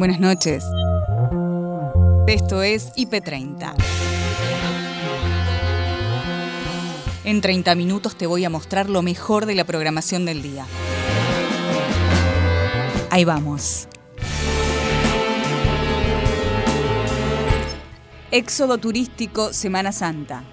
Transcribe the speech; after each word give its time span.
Buenas 0.00 0.18
noches. 0.18 0.64
Esto 2.26 2.62
es 2.62 2.90
IP30. 2.94 3.74
En 7.24 7.42
30 7.42 7.74
minutos 7.74 8.16
te 8.16 8.26
voy 8.26 8.46
a 8.46 8.48
mostrar 8.48 8.88
lo 8.88 9.02
mejor 9.02 9.44
de 9.44 9.54
la 9.54 9.64
programación 9.64 10.24
del 10.24 10.40
día. 10.40 10.64
Ahí 13.10 13.26
vamos. 13.26 13.88
Éxodo 18.30 18.78
turístico 18.78 19.52
Semana 19.52 19.92
Santa. 19.92 20.44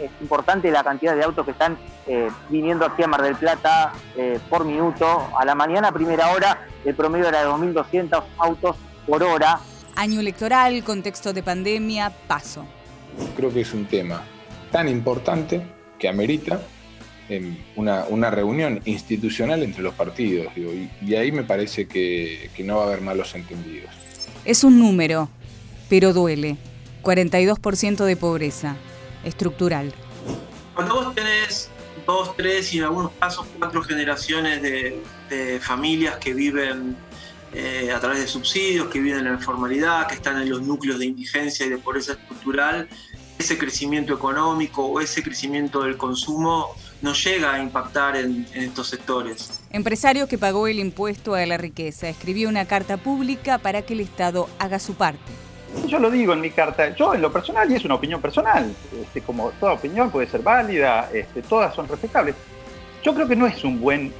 Es 0.00 0.12
importante 0.22 0.70
la 0.70 0.82
cantidad 0.82 1.14
de 1.14 1.24
autos 1.24 1.44
que 1.44 1.50
están 1.50 1.76
eh, 2.06 2.30
viniendo 2.48 2.86
aquí 2.86 3.02
a 3.02 3.06
Mar 3.06 3.20
del 3.20 3.36
Plata 3.36 3.92
eh, 4.16 4.40
por 4.48 4.64
minuto. 4.64 5.28
A 5.38 5.44
la 5.44 5.54
mañana, 5.54 5.92
primera 5.92 6.30
hora, 6.32 6.66
el 6.86 6.94
promedio 6.94 7.28
era 7.28 7.42
de 7.42 7.48
2.200 7.50 8.22
autos 8.38 8.76
por 9.06 9.22
hora. 9.22 9.60
Año 9.96 10.20
electoral, 10.20 10.82
contexto 10.82 11.32
de 11.32 11.42
pandemia, 11.42 12.10
paso. 12.26 12.66
Creo 13.36 13.52
que 13.52 13.60
es 13.60 13.72
un 13.72 13.86
tema 13.86 14.22
tan 14.72 14.88
importante 14.88 15.62
que 15.98 16.08
amerita 16.08 16.60
una, 17.76 18.30
reunión 18.30 18.80
institucional 18.84 19.62
entre 19.62 19.82
los 19.82 19.94
partidos. 19.94 20.48
y, 20.56 21.14
ahí 21.14 21.30
me 21.32 21.44
parece 21.44 21.86
que, 21.86 22.50
que 22.56 22.64
no 22.64 22.76
va 22.76 22.84
a 22.84 22.86
haber 22.88 23.00
malos 23.00 23.34
entendidos. 23.34 23.90
Es 24.44 24.64
un 24.64 24.78
número, 24.78 25.28
pero 25.88 26.12
duele. 26.12 26.56
42% 27.02 28.04
de 28.04 28.16
pobreza 28.16 28.76
estructural. 29.24 29.92
Cuando 30.74 30.94
vos 30.94 31.14
tenés 31.14 31.70
dos, 32.06 32.36
tres 32.36 32.72
y 32.74 32.78
en 32.78 32.84
algunos 32.84 33.12
casos 33.12 33.46
cuatro 33.58 33.82
generaciones 33.82 34.62
de, 34.62 35.00
familias 35.60 36.16
que 36.18 36.32
viven 36.32 36.96
eh, 37.54 37.92
a 37.94 38.00
través 38.00 38.20
de 38.20 38.26
subsidios, 38.26 38.88
que 38.88 38.98
viven 38.98 39.20
en 39.20 39.24
la 39.26 39.32
informalidad, 39.34 40.06
que 40.06 40.14
están 40.14 40.40
en 40.42 40.50
los 40.50 40.62
núcleos 40.62 40.98
de 40.98 41.06
indigencia 41.06 41.64
y 41.64 41.68
de 41.70 41.78
pobreza 41.78 42.12
estructural, 42.12 42.88
ese 43.38 43.58
crecimiento 43.58 44.14
económico 44.14 44.84
o 44.84 45.00
ese 45.00 45.22
crecimiento 45.22 45.82
del 45.82 45.96
consumo 45.96 46.74
no 47.02 47.12
llega 47.12 47.54
a 47.54 47.62
impactar 47.62 48.16
en, 48.16 48.46
en, 48.54 48.64
estos 48.64 48.88
sectores. 48.88 49.60
Empresario 49.70 50.28
que 50.28 50.38
pagó 50.38 50.66
el 50.68 50.78
impuesto 50.78 51.34
a 51.34 51.44
la 51.46 51.56
riqueza 51.56 52.08
escribió 52.08 52.48
una 52.48 52.66
carta 52.66 52.96
pública 52.96 53.58
para 53.58 53.82
que 53.82 53.94
el 53.94 54.00
Estado 54.00 54.48
haga 54.58 54.78
su 54.78 54.94
parte. 54.94 55.32
Yo 55.88 55.98
lo 55.98 56.10
digo 56.10 56.32
en 56.32 56.40
mi 56.40 56.50
carta, 56.50 56.94
yo 56.94 57.14
en 57.14 57.20
lo 57.20 57.32
personal, 57.32 57.70
y 57.70 57.74
es 57.74 57.84
una 57.84 57.94
opinión 57.94 58.20
personal, 58.20 58.72
este, 59.02 59.20
como 59.20 59.50
toda 59.60 59.72
opinión 59.72 60.10
puede 60.10 60.28
ser 60.28 60.40
válida, 60.42 61.10
este, 61.12 61.42
todas 61.42 61.74
son 61.74 61.88
respetables. 61.88 62.34
Yo 63.02 63.14
creo 63.14 63.28
que 63.28 63.36
no 63.36 63.46
es 63.46 63.62
un 63.64 63.80
buen, 63.80 64.12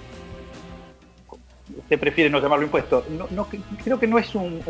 usted 1.79 1.99
prefiere 1.99 2.31
no 2.31 2.41
llamarlo 2.41 2.65
impuesto, 2.65 3.05
no, 3.31 3.49
creo 3.83 3.99
que 3.99 4.07
no 4.07 4.19
es 4.19 4.35
un, 4.35 4.61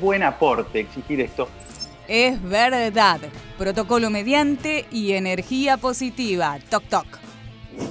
buen 0.00 0.22
aporte 0.22 0.80
exigir 0.80 1.20
esto. 1.20 1.48
Es 2.06 2.42
verdad, 2.42 3.20
protocolo 3.56 4.10
mediante 4.10 4.84
y 4.90 5.12
energía 5.12 5.76
positiva, 5.78 6.58
toc 6.68 6.84
toc. 6.88 7.06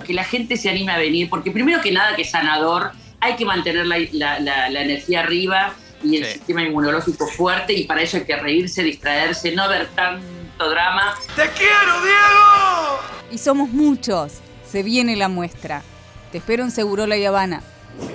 Que 0.05 0.13
la 0.13 0.23
gente 0.23 0.55
se 0.55 0.69
anime 0.69 0.91
a 0.91 0.97
venir, 0.97 1.29
porque 1.29 1.51
primero 1.51 1.81
que 1.81 1.91
nada 1.91 2.15
que 2.15 2.21
es 2.21 2.29
sanador, 2.29 2.91
hay 3.19 3.35
que 3.35 3.45
mantener 3.45 3.85
la 3.87 4.81
energía 4.81 5.21
arriba 5.21 5.73
y 6.03 6.17
el 6.17 6.25
sistema 6.25 6.63
inmunológico 6.63 7.27
fuerte 7.27 7.73
y 7.73 7.85
para 7.85 8.01
eso 8.01 8.17
hay 8.17 8.25
que 8.25 8.35
reírse, 8.35 8.83
distraerse, 8.83 9.53
no 9.53 9.67
ver 9.69 9.87
tanto 9.95 10.69
drama. 10.69 11.15
¡Te 11.35 11.49
quiero, 11.51 12.01
Diego! 12.03 12.99
Y 13.31 13.37
somos 13.37 13.69
muchos. 13.69 14.39
Se 14.69 14.83
viene 14.83 15.15
la 15.15 15.29
muestra. 15.29 15.83
Te 16.31 16.39
espero 16.39 16.63
en 16.63 16.71
Segurola 16.71 17.15
y 17.17 17.25
Habana. 17.25 17.61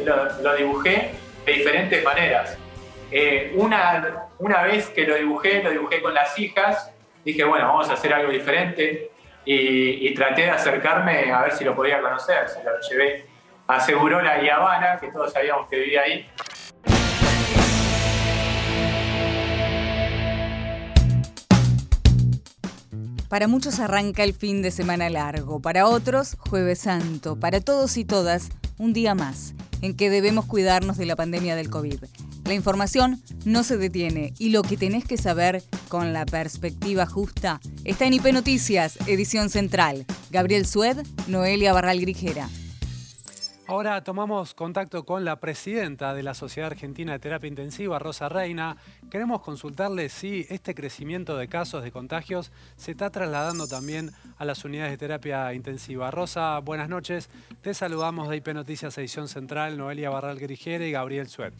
Lo, 0.04 0.54
dibujé 0.54 1.12
de 1.44 1.52
diferentes 1.52 2.04
maneras. 2.04 2.56
Eh, 3.10 3.52
una, 3.56 4.28
una 4.38 4.62
vez 4.62 4.88
que 4.90 5.06
lo 5.06 5.14
dibujé, 5.14 5.62
lo 5.62 5.70
dibujé 5.70 6.02
con 6.02 6.14
las 6.14 6.38
hijas. 6.38 6.92
Dije, 7.24 7.44
bueno, 7.44 7.68
vamos 7.68 7.88
a 7.90 7.94
hacer 7.94 8.12
algo 8.12 8.30
diferente. 8.30 9.10
Y, 9.44 10.12
traté 10.14 10.42
de 10.42 10.50
acercarme 10.50 11.32
a 11.32 11.42
ver 11.42 11.52
si 11.52 11.64
lo 11.64 11.74
podía 11.74 12.00
conocer. 12.02 12.48
Se 12.48 12.62
lo 12.62 12.70
llevé 12.80 13.24
a 13.66 13.80
Segurola 13.80 14.42
y 14.42 14.48
Habana, 14.48 14.98
que 15.00 15.10
todos 15.10 15.32
sabíamos 15.32 15.68
que 15.68 15.76
vivía 15.76 16.02
ahí. 16.02 16.28
Para 23.28 23.46
muchos 23.46 23.78
arranca 23.78 24.24
el 24.24 24.32
fin 24.32 24.62
de 24.62 24.70
semana 24.70 25.10
largo, 25.10 25.60
para 25.60 25.86
otros 25.86 26.36
jueves 26.40 26.80
santo, 26.80 27.38
para 27.38 27.60
todos 27.60 27.98
y 27.98 28.06
todas 28.06 28.48
un 28.78 28.92
día 28.92 29.14
más 29.14 29.54
en 29.82 29.94
que 29.94 30.10
debemos 30.10 30.46
cuidarnos 30.46 30.96
de 30.96 31.06
la 31.06 31.16
pandemia 31.16 31.56
del 31.56 31.70
COVID. 31.70 32.04
La 32.44 32.54
información 32.54 33.22
no 33.44 33.62
se 33.62 33.76
detiene 33.76 34.32
y 34.38 34.50
lo 34.50 34.62
que 34.62 34.76
tenés 34.76 35.04
que 35.04 35.16
saber 35.16 35.62
con 35.88 36.12
la 36.12 36.24
perspectiva 36.24 37.06
justa 37.06 37.60
está 37.84 38.06
en 38.06 38.14
IP 38.14 38.32
Noticias, 38.32 38.98
edición 39.06 39.50
central. 39.50 40.06
Gabriel 40.30 40.66
Sued, 40.66 40.98
Noelia 41.26 41.72
Barral 41.72 42.00
Grijera. 42.00 42.48
Ahora 43.70 44.02
tomamos 44.02 44.54
contacto 44.54 45.04
con 45.04 45.26
la 45.26 45.40
presidenta 45.40 46.14
de 46.14 46.22
la 46.22 46.32
Sociedad 46.32 46.72
Argentina 46.72 47.12
de 47.12 47.18
Terapia 47.18 47.48
Intensiva, 47.48 47.98
Rosa 47.98 48.30
Reina. 48.30 48.78
Queremos 49.10 49.42
consultarle 49.42 50.08
si 50.08 50.46
este 50.48 50.74
crecimiento 50.74 51.36
de 51.36 51.48
casos 51.48 51.84
de 51.84 51.92
contagios 51.92 52.50
se 52.76 52.92
está 52.92 53.10
trasladando 53.10 53.68
también 53.68 54.10
a 54.38 54.46
las 54.46 54.64
unidades 54.64 54.92
de 54.92 54.96
terapia 54.96 55.52
intensiva. 55.52 56.10
Rosa, 56.10 56.60
buenas 56.60 56.88
noches. 56.88 57.28
Te 57.60 57.74
saludamos 57.74 58.30
de 58.30 58.36
IP 58.38 58.54
Noticias 58.54 58.96
Edición 58.96 59.28
Central, 59.28 59.76
Noelia 59.76 60.08
Barral 60.08 60.38
Grigera 60.38 60.86
y 60.86 60.92
Gabriel 60.92 61.28
Suet. 61.28 61.52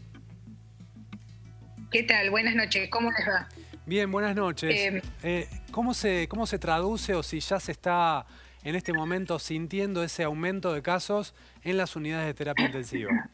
¿Qué 1.90 2.04
tal? 2.04 2.30
Buenas 2.30 2.54
noches. 2.54 2.88
¿Cómo 2.88 3.10
les 3.10 3.28
va? 3.28 3.46
Bien, 3.84 4.10
buenas 4.10 4.34
noches. 4.34 4.74
Eh, 4.74 5.02
eh, 5.22 5.48
¿cómo, 5.70 5.92
se, 5.92 6.26
¿Cómo 6.26 6.46
se 6.46 6.58
traduce 6.58 7.14
o 7.14 7.22
si 7.22 7.40
ya 7.40 7.60
se 7.60 7.72
está 7.72 8.24
en 8.68 8.74
este 8.74 8.92
momento 8.92 9.38
sintiendo 9.38 10.04
ese 10.04 10.24
aumento 10.24 10.74
de 10.74 10.82
casos 10.82 11.34
en 11.62 11.78
las 11.78 11.96
unidades 11.96 12.26
de 12.26 12.34
terapia 12.34 12.66
intensiva? 12.66 13.30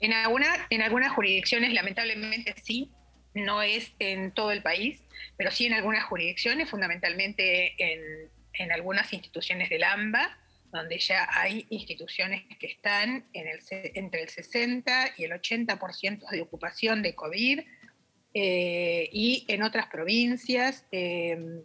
En, 0.00 0.12
en 0.70 0.82
algunas 0.82 1.12
jurisdicciones, 1.12 1.74
lamentablemente 1.74 2.54
sí, 2.62 2.90
no 3.34 3.62
es 3.62 3.92
en 3.98 4.30
todo 4.30 4.50
el 4.52 4.62
país, 4.62 5.02
pero 5.36 5.50
sí 5.50 5.66
en 5.66 5.74
algunas 5.74 6.04
jurisdicciones, 6.04 6.70
fundamentalmente 6.70 7.74
en, 7.78 8.30
en 8.54 8.72
algunas 8.72 9.12
instituciones 9.12 9.68
del 9.68 9.84
AMBA, 9.84 10.38
donde 10.72 10.98
ya 10.98 11.28
hay 11.32 11.66
instituciones 11.68 12.44
que 12.58 12.66
están 12.66 13.26
en 13.34 13.48
el, 13.48 13.60
entre 13.94 14.22
el 14.22 14.28
60 14.30 15.14
y 15.18 15.24
el 15.24 15.32
80% 15.32 16.30
de 16.30 16.40
ocupación 16.40 17.02
de 17.02 17.14
COVID, 17.14 17.60
eh, 18.34 19.08
y 19.12 19.44
en 19.48 19.62
otras 19.62 19.86
provincias, 19.86 20.86
eh, 20.92 21.62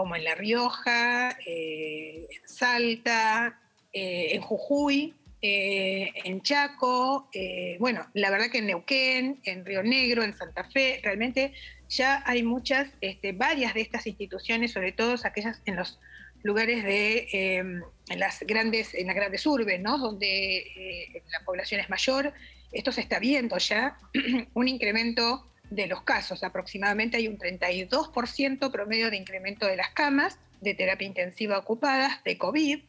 como 0.00 0.16
en 0.16 0.24
La 0.24 0.34
Rioja, 0.34 1.36
eh, 1.44 2.26
en 2.30 2.48
Salta, 2.48 3.60
eh, 3.92 4.28
en 4.32 4.40
Jujuy, 4.40 5.12
eh, 5.42 6.10
en 6.24 6.40
Chaco, 6.40 7.28
bueno, 7.78 8.06
la 8.14 8.30
verdad 8.30 8.46
que 8.50 8.58
en 8.58 8.68
Neuquén, 8.68 9.40
en 9.44 9.66
Río 9.66 9.82
Negro, 9.82 10.22
en 10.22 10.34
Santa 10.34 10.64
Fe, 10.64 11.00
realmente 11.02 11.52
ya 11.90 12.22
hay 12.24 12.42
muchas, 12.42 12.88
este, 13.02 13.32
varias 13.32 13.74
de 13.74 13.82
estas 13.82 14.06
instituciones, 14.06 14.72
sobre 14.72 14.92
todo 14.92 15.16
aquellas 15.22 15.60
en 15.66 15.76
los 15.76 16.00
lugares 16.42 16.82
de 16.82 17.58
en 17.58 18.18
las 18.18 18.40
grandes, 18.40 18.94
en 18.94 19.06
las 19.06 19.16
grandes 19.16 19.44
urbes, 19.44 19.80
¿no? 19.80 19.98
donde 19.98 21.12
la 21.30 21.44
población 21.44 21.82
es 21.82 21.90
mayor, 21.90 22.32
esto 22.72 22.90
se 22.90 23.02
está 23.02 23.18
viendo 23.18 23.58
ya, 23.58 23.98
un 24.54 24.66
incremento 24.66 25.49
de 25.70 25.86
los 25.86 26.02
casos. 26.02 26.42
Aproximadamente 26.44 27.16
hay 27.16 27.28
un 27.28 27.38
32% 27.38 28.70
promedio 28.70 29.10
de 29.10 29.16
incremento 29.16 29.66
de 29.66 29.76
las 29.76 29.90
camas 29.90 30.38
de 30.60 30.74
terapia 30.74 31.06
intensiva 31.06 31.58
ocupadas 31.58 32.22
de 32.24 32.36
COVID. 32.36 32.80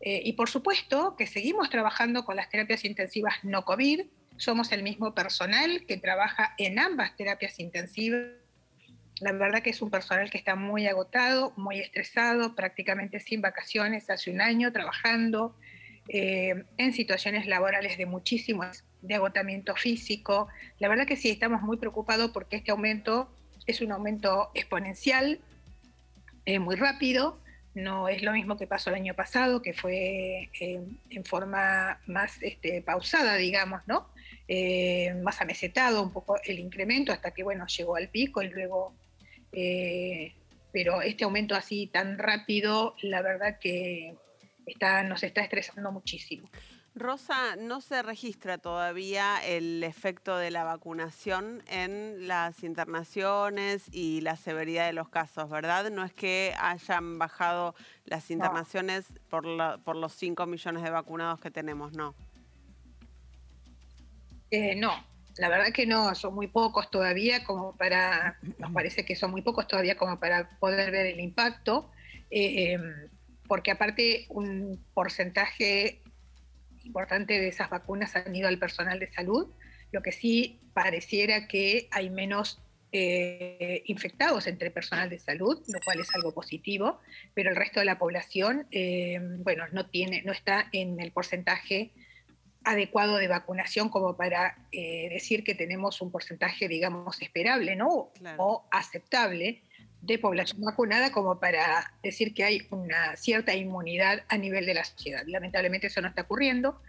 Eh, 0.00 0.22
y 0.24 0.32
por 0.32 0.48
supuesto 0.48 1.14
que 1.16 1.26
seguimos 1.26 1.68
trabajando 1.68 2.24
con 2.24 2.36
las 2.36 2.48
terapias 2.48 2.84
intensivas 2.84 3.34
no 3.42 3.64
COVID. 3.64 4.06
Somos 4.36 4.72
el 4.72 4.82
mismo 4.82 5.14
personal 5.14 5.84
que 5.86 5.98
trabaja 5.98 6.54
en 6.56 6.78
ambas 6.78 7.14
terapias 7.16 7.60
intensivas. 7.60 8.22
La 9.20 9.32
verdad 9.32 9.62
que 9.62 9.70
es 9.70 9.82
un 9.82 9.90
personal 9.90 10.30
que 10.30 10.38
está 10.38 10.56
muy 10.56 10.86
agotado, 10.86 11.52
muy 11.58 11.78
estresado, 11.78 12.56
prácticamente 12.56 13.20
sin 13.20 13.42
vacaciones, 13.42 14.08
hace 14.08 14.30
un 14.30 14.40
año 14.40 14.72
trabajando 14.72 15.54
eh, 16.08 16.64
en 16.78 16.92
situaciones 16.94 17.46
laborales 17.46 17.98
de 17.98 18.06
muchísimo 18.06 18.62
de 19.02 19.14
agotamiento 19.14 19.74
físico. 19.76 20.48
La 20.78 20.88
verdad 20.88 21.06
que 21.06 21.16
sí, 21.16 21.30
estamos 21.30 21.62
muy 21.62 21.76
preocupados 21.76 22.30
porque 22.30 22.56
este 22.56 22.70
aumento 22.70 23.30
es 23.66 23.80
un 23.80 23.92
aumento 23.92 24.50
exponencial, 24.54 25.40
eh, 26.46 26.58
muy 26.58 26.76
rápido, 26.76 27.38
no 27.74 28.08
es 28.08 28.22
lo 28.22 28.32
mismo 28.32 28.56
que 28.56 28.66
pasó 28.66 28.90
el 28.90 28.96
año 28.96 29.14
pasado, 29.14 29.62
que 29.62 29.72
fue 29.72 30.50
eh, 30.60 30.80
en 31.10 31.24
forma 31.24 32.00
más 32.06 32.42
este, 32.42 32.82
pausada, 32.82 33.36
digamos, 33.36 33.82
¿no? 33.86 34.08
Eh, 34.48 35.14
más 35.22 35.40
amesetado 35.40 36.02
un 36.02 36.12
poco 36.12 36.36
el 36.44 36.58
incremento 36.58 37.12
hasta 37.12 37.30
que, 37.30 37.44
bueno, 37.44 37.66
llegó 37.66 37.96
al 37.96 38.08
pico 38.08 38.42
y 38.42 38.48
luego... 38.48 38.94
pero 40.72 41.02
este 41.02 41.24
aumento 41.24 41.54
así 41.54 41.88
tan 41.88 42.18
rápido, 42.18 42.94
la 43.02 43.22
verdad 43.22 43.58
que 43.60 44.14
está, 44.66 45.02
nos 45.02 45.22
está 45.22 45.40
estresando 45.42 45.92
muchísimo. 45.92 46.48
Rosa, 46.94 47.54
no 47.56 47.80
se 47.80 48.02
registra 48.02 48.58
todavía 48.58 49.38
el 49.46 49.84
efecto 49.84 50.36
de 50.36 50.50
la 50.50 50.64
vacunación 50.64 51.62
en 51.68 52.26
las 52.26 52.64
internaciones 52.64 53.84
y 53.92 54.20
la 54.22 54.36
severidad 54.36 54.86
de 54.86 54.92
los 54.92 55.08
casos, 55.08 55.48
¿verdad? 55.48 55.90
No 55.90 56.04
es 56.04 56.12
que 56.12 56.52
hayan 56.58 57.18
bajado 57.18 57.76
las 58.06 58.30
internaciones 58.30 59.06
por, 59.28 59.44
por 59.82 59.94
los 59.94 60.12
5 60.14 60.46
millones 60.46 60.82
de 60.82 60.90
vacunados 60.90 61.40
que 61.40 61.50
tenemos, 61.52 61.92
¿no? 61.92 62.14
Eh, 64.50 64.74
no, 64.74 64.92
la 65.36 65.48
verdad 65.48 65.72
que 65.72 65.86
no, 65.86 66.12
son 66.16 66.34
muy 66.34 66.48
pocos 66.48 66.90
todavía 66.90 67.44
como 67.44 67.76
para, 67.76 68.36
nos 68.58 68.72
parece 68.72 69.04
que 69.04 69.14
son 69.14 69.30
muy 69.30 69.42
pocos 69.42 69.68
todavía 69.68 69.96
como 69.96 70.18
para 70.18 70.48
poder 70.58 70.90
ver 70.90 71.06
el 71.06 71.20
impacto, 71.20 71.88
eh, 72.32 72.72
em, 72.72 73.08
porque 73.46 73.70
aparte 73.70 74.26
un 74.28 74.84
porcentaje 74.92 76.00
importante 76.90 77.38
de 77.38 77.46
esas 77.46 77.70
vacunas 77.70 78.16
han 78.16 78.34
ido 78.34 78.48
al 78.48 78.58
personal 78.58 78.98
de 78.98 79.06
salud, 79.06 79.46
lo 79.92 80.02
que 80.02 80.10
sí 80.10 80.58
pareciera 80.74 81.46
que 81.46 81.88
hay 81.92 82.10
menos 82.10 82.60
eh, 82.90 83.84
infectados 83.86 84.48
entre 84.48 84.72
personal 84.72 85.08
de 85.08 85.18
salud, 85.20 85.62
lo 85.68 85.78
cual 85.84 86.00
es 86.00 86.12
algo 86.16 86.34
positivo, 86.34 86.98
pero 87.32 87.50
el 87.50 87.56
resto 87.56 87.78
de 87.78 87.86
la 87.86 87.98
población, 87.98 88.66
bueno, 89.44 89.66
no, 89.70 89.86
tiene, 89.86 90.22
no 90.22 90.32
está 90.32 90.68
en 90.72 90.98
el 90.98 91.12
porcentaje 91.12 91.92
adecuado 92.64 93.16
de 93.16 93.28
vacunación 93.28 93.88
como 93.88 94.16
para 94.16 94.58
eh, 94.72 95.08
decir 95.10 95.44
que 95.44 95.54
tenemos 95.54 96.00
un 96.00 96.10
porcentaje, 96.10 96.66
digamos, 96.66 97.22
esperable, 97.22 97.76
¿no? 97.76 98.12
O 98.36 98.66
aceptable 98.72 99.62
de 100.02 100.18
población 100.18 100.62
vacunada 100.62 101.12
como 101.12 101.38
para 101.38 101.92
decir 102.02 102.32
que 102.34 102.44
hay 102.44 102.66
una 102.70 103.16
cierta 103.16 103.54
inmunidad 103.54 104.24
a 104.28 104.38
nivel 104.38 104.66
de 104.66 104.74
la 104.74 104.84
sociedad. 104.84 105.22
Lamentablemente 105.26 105.88
eso 105.88 106.00
no 106.00 106.08
está 106.08 106.22
ocurriendo. 106.22 106.80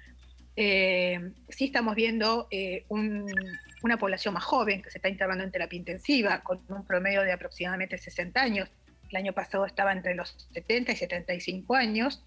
Eh, 0.56 1.32
sí 1.50 1.66
estamos 1.66 1.96
viendo 1.96 2.48
eh, 2.52 2.86
una 2.90 3.98
población 3.98 4.34
más 4.34 4.44
joven 4.44 4.82
que 4.82 4.92
se 4.92 4.98
está 4.98 5.10
internando 5.10 5.44
en 5.44 5.52
terapia 5.52 5.78
intensiva 5.78 6.42
con 6.42 6.62
un 6.70 6.86
promedio 6.86 7.22
de 7.22 7.32
aproximadamente 7.32 7.98
60 7.98 8.42
años. 8.42 8.70
El 9.10 9.18
año 9.18 9.34
pasado 9.34 9.66
estaba 9.66 9.92
entre 9.92 10.16
los 10.16 10.48
70 10.54 10.94
y 10.94 10.96
75 10.96 11.76
años. 11.76 12.24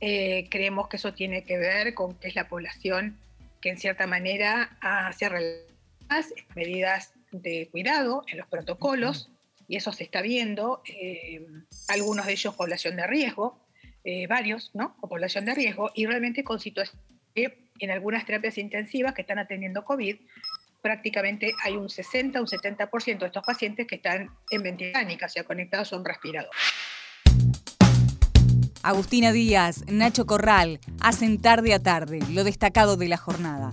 Eh, 0.00 0.48
creemos 0.50 0.88
que 0.88 0.96
eso 0.96 1.14
tiene 1.14 1.44
que 1.44 1.56
ver 1.56 1.94
con 1.94 2.14
que 2.16 2.28
es 2.28 2.34
la 2.34 2.48
población 2.48 3.18
que 3.60 3.70
en 3.70 3.78
cierta 3.78 4.06
manera 4.06 4.76
hace 4.80 5.30
las 5.30 6.34
medidas 6.54 7.14
de 7.32 7.68
cuidado 7.70 8.22
en 8.26 8.38
los 8.38 8.46
protocolos, 8.48 9.30
y 9.68 9.76
eso 9.76 9.92
se 9.92 10.04
está 10.04 10.22
viendo, 10.22 10.82
eh, 10.86 11.46
algunos 11.88 12.26
de 12.26 12.32
ellos 12.32 12.54
población 12.54 12.96
de 12.96 13.06
riesgo, 13.06 13.66
eh, 14.04 14.26
varios, 14.26 14.70
¿no? 14.74 14.96
O 15.00 15.08
población 15.08 15.44
de 15.44 15.54
riesgo, 15.54 15.90
y 15.94 16.06
realmente 16.06 16.44
con 16.44 16.60
situaciones 16.60 17.02
que 17.34 17.70
en 17.78 17.90
algunas 17.90 18.24
terapias 18.24 18.58
intensivas 18.58 19.14
que 19.14 19.22
están 19.22 19.38
atendiendo 19.38 19.84
COVID, 19.84 20.16
prácticamente 20.82 21.52
hay 21.64 21.76
un 21.76 21.88
60, 21.88 22.40
un 22.40 22.46
70% 22.46 23.18
de 23.18 23.26
estos 23.26 23.44
pacientes 23.44 23.86
que 23.86 23.96
están 23.96 24.30
en 24.50 24.62
ventilánica, 24.62 25.26
o 25.26 25.28
sea, 25.28 25.44
conectados 25.44 25.92
a 25.92 25.96
un 25.96 26.04
respirador. 26.04 26.50
Agustina 28.82 29.32
Díaz, 29.32 29.82
Nacho 29.86 30.26
Corral, 30.26 30.78
hacen 31.00 31.40
tarde 31.40 31.72
a 31.72 31.82
tarde, 31.82 32.18
lo 32.30 32.44
destacado 32.44 32.98
de 32.98 33.08
la 33.08 33.16
jornada. 33.16 33.72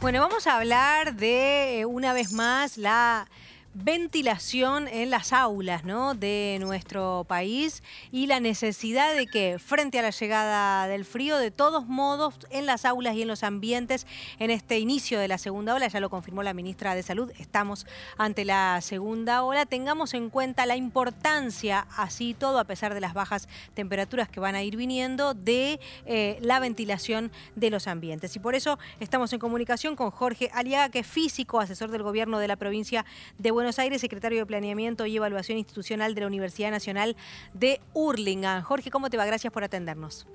Bueno, 0.00 0.20
vamos 0.20 0.46
a 0.46 0.58
hablar 0.58 1.16
de 1.16 1.84
una 1.88 2.12
vez 2.12 2.32
más 2.32 2.78
la 2.78 3.28
ventilación 3.74 4.86
en 4.88 5.10
las 5.10 5.32
aulas 5.32 5.84
¿no? 5.84 6.14
de 6.14 6.58
nuestro 6.60 7.24
país 7.26 7.82
y 8.10 8.26
la 8.26 8.38
necesidad 8.38 9.14
de 9.14 9.26
que 9.26 9.58
frente 9.58 9.98
a 9.98 10.02
la 10.02 10.10
llegada 10.10 10.86
del 10.88 11.04
frío, 11.04 11.38
de 11.38 11.50
todos 11.50 11.86
modos, 11.86 12.38
en 12.50 12.66
las 12.66 12.84
aulas 12.84 13.14
y 13.14 13.22
en 13.22 13.28
los 13.28 13.42
ambientes, 13.42 14.06
en 14.38 14.50
este 14.50 14.78
inicio 14.78 15.18
de 15.18 15.28
la 15.28 15.38
segunda 15.38 15.74
ola, 15.74 15.88
ya 15.88 16.00
lo 16.00 16.10
confirmó 16.10 16.42
la 16.42 16.52
ministra 16.52 16.94
de 16.94 17.02
Salud, 17.02 17.32
estamos 17.38 17.86
ante 18.18 18.44
la 18.44 18.80
segunda 18.82 19.42
ola, 19.42 19.64
tengamos 19.64 20.12
en 20.14 20.28
cuenta 20.28 20.66
la 20.66 20.76
importancia, 20.76 21.86
así 21.96 22.34
todo, 22.34 22.58
a 22.58 22.64
pesar 22.64 22.92
de 22.92 23.00
las 23.00 23.14
bajas 23.14 23.48
temperaturas 23.74 24.28
que 24.28 24.40
van 24.40 24.54
a 24.54 24.62
ir 24.62 24.76
viniendo, 24.76 25.34
de 25.34 25.80
eh, 26.04 26.38
la 26.42 26.60
ventilación 26.60 27.32
de 27.56 27.70
los 27.70 27.86
ambientes. 27.86 28.36
Y 28.36 28.38
por 28.38 28.54
eso 28.54 28.78
estamos 29.00 29.32
en 29.32 29.38
comunicación 29.38 29.96
con 29.96 30.10
Jorge 30.10 30.50
Aliaga, 30.52 30.90
que 30.90 30.98
es 31.00 31.06
físico, 31.06 31.60
asesor 31.60 31.90
del 31.90 32.02
gobierno 32.02 32.38
de 32.38 32.48
la 32.48 32.56
provincia 32.56 33.06
de 33.38 33.50
Buenos 33.50 33.61
Buenos 33.62 33.78
Aires, 33.78 34.00
secretario 34.00 34.40
de 34.40 34.46
Planeamiento 34.46 35.06
y 35.06 35.16
Evaluación 35.16 35.56
Institucional 35.56 36.16
de 36.16 36.22
la 36.22 36.26
Universidad 36.26 36.72
Nacional 36.72 37.14
de 37.54 37.80
Hurlingham. 37.92 38.60
Jorge, 38.64 38.90
¿cómo 38.90 39.08
te 39.08 39.16
va? 39.16 39.24
Gracias 39.24 39.52
por 39.52 39.62
atendernos. 39.62 40.26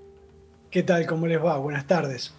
¿Qué 0.72 0.82
tal? 0.82 1.06
¿Cómo 1.06 1.28
les 1.28 1.44
va? 1.44 1.58
Buenas 1.58 1.86
tardes. 1.86 2.34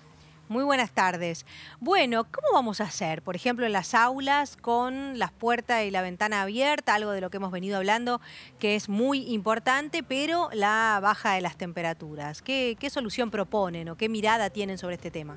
Muy 0.49 0.65
buenas 0.65 0.91
tardes. 0.93 1.45
Bueno, 1.79 2.25
¿cómo 2.25 2.55
vamos 2.55 2.81
a 2.81 2.85
hacer? 2.85 3.21
Por 3.21 3.37
ejemplo, 3.37 3.67
en 3.67 3.73
las 3.73 3.93
aulas 3.93 4.57
con 4.57 5.19
las 5.19 5.31
puertas 5.31 5.85
y 5.85 5.91
la 5.91 6.01
ventana 6.01 6.41
abierta, 6.41 6.95
algo 6.95 7.11
de 7.11 7.21
lo 7.21 7.29
que 7.29 7.37
hemos 7.37 7.53
venido 7.53 7.77
hablando 7.77 8.23
que 8.59 8.75
es 8.75 8.89
muy 8.89 9.31
importante, 9.31 10.03
pero 10.03 10.49
la 10.55 11.01
baja 11.03 11.35
de 11.35 11.43
las 11.43 11.59
temperaturas. 11.59 12.41
¿Qué, 12.41 12.79
qué 12.81 12.89
solución 12.89 13.31
proponen 13.31 13.91
o 13.91 13.97
qué 13.99 14.09
mirada 14.09 14.49
tienen 14.49 14.79
sobre 14.79 14.95
este 14.95 15.11
tema? 15.11 15.37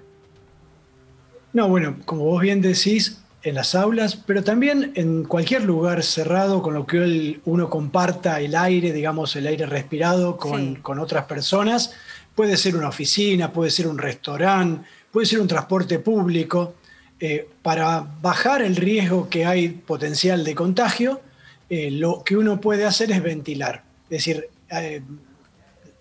No, 1.52 1.68
bueno, 1.68 1.98
como 2.06 2.24
vos 2.24 2.42
bien 2.42 2.62
decís, 2.62 3.22
en 3.44 3.56
las 3.56 3.76
aulas, 3.76 4.16
pero 4.16 4.44
también 4.44 4.92
en 4.96 5.24
cualquier 5.24 5.64
lugar 5.64 6.04
cerrado 6.04 6.62
con 6.62 6.74
lo 6.74 6.86
que 6.86 7.40
uno 7.46 7.70
comparta 7.70 8.40
el 8.40 8.56
aire, 8.56 8.94
digamos, 8.94 9.36
el 9.36 9.48
aire 9.48 9.66
respirado 9.66 10.38
con, 10.38 10.82
otras 11.00 11.26
personas. 11.26 11.94
Puede 12.36 12.58
ser 12.58 12.76
una 12.76 12.90
oficina, 12.90 13.52
puede 13.52 13.72
ser 13.72 13.88
un 13.88 13.98
restaurante, 13.98 14.88
puede 15.12 15.26
ser 15.26 15.40
un 15.40 15.48
transporte 15.48 16.00
público. 16.00 16.76
Eh, 17.20 17.48
para 17.62 18.06
bajar 18.22 18.62
el 18.62 18.76
riesgo 18.76 19.30
que 19.30 19.46
hay 19.46 19.70
potencial 19.70 20.44
de 20.44 20.56
contagio, 20.56 21.22
eh, 21.70 21.92
lo 21.92 22.24
que 22.24 22.36
uno 22.36 22.60
puede 22.60 22.86
hacer 22.86 23.12
es 23.12 23.22
ventilar. 23.22 23.84
Es 24.06 24.26
decir, 24.26 24.50
eh, 24.70 25.02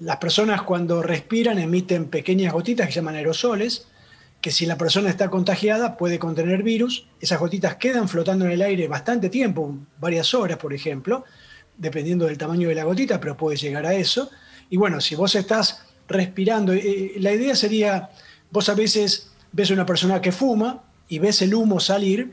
las 0.01 0.17
personas 0.17 0.63
cuando 0.63 1.03
respiran 1.03 1.59
emiten 1.59 2.07
pequeñas 2.07 2.53
gotitas 2.53 2.87
que 2.87 2.93
se 2.93 3.01
llaman 3.01 3.17
aerosoles, 3.17 3.87
que 4.41 4.51
si 4.51 4.67
la 4.67 4.79
persona 4.79 5.11
está 5.11 5.29
contagiada 5.29 5.97
puede 5.97 6.19
contener 6.19 6.63
virus, 6.63 7.07
esas 7.21 7.39
gotitas 7.39 7.77
quedan 7.77 8.09
flotando 8.09 8.47
en 8.47 8.53
el 8.53 8.63
aire 8.63 8.89
bastante 8.89 9.29
tiempo, 9.29 9.77
varias 10.01 10.33
horas 10.35 10.57
por 10.59 10.73
ejemplo, 10.73 11.25
dependiendo 11.77 12.27
del 12.27 12.39
tamaño 12.39 12.69
de 12.69 12.75
la 12.75 12.85
gotita, 12.85 13.21
pero 13.21 13.37
puede 13.37 13.57
llegar 13.57 13.87
a 13.87 13.95
eso. 13.95 14.31
Y 14.71 14.77
bueno, 14.77 15.01
si 15.01 15.15
vos 15.15 15.35
estás 15.35 15.83
respirando, 16.09 16.73
eh, 16.73 17.15
la 17.19 17.33
idea 17.33 17.55
sería, 17.55 18.11
vos 18.51 18.69
a 18.69 18.75
veces 18.75 19.31
ves 19.53 19.71
a 19.71 19.75
una 19.75 19.87
persona 19.87 20.21
que 20.21 20.33
fuma 20.33 20.83
y 21.09 21.19
ves 21.19 21.43
el 21.43 21.55
humo 21.55 21.81
salir, 21.81 22.33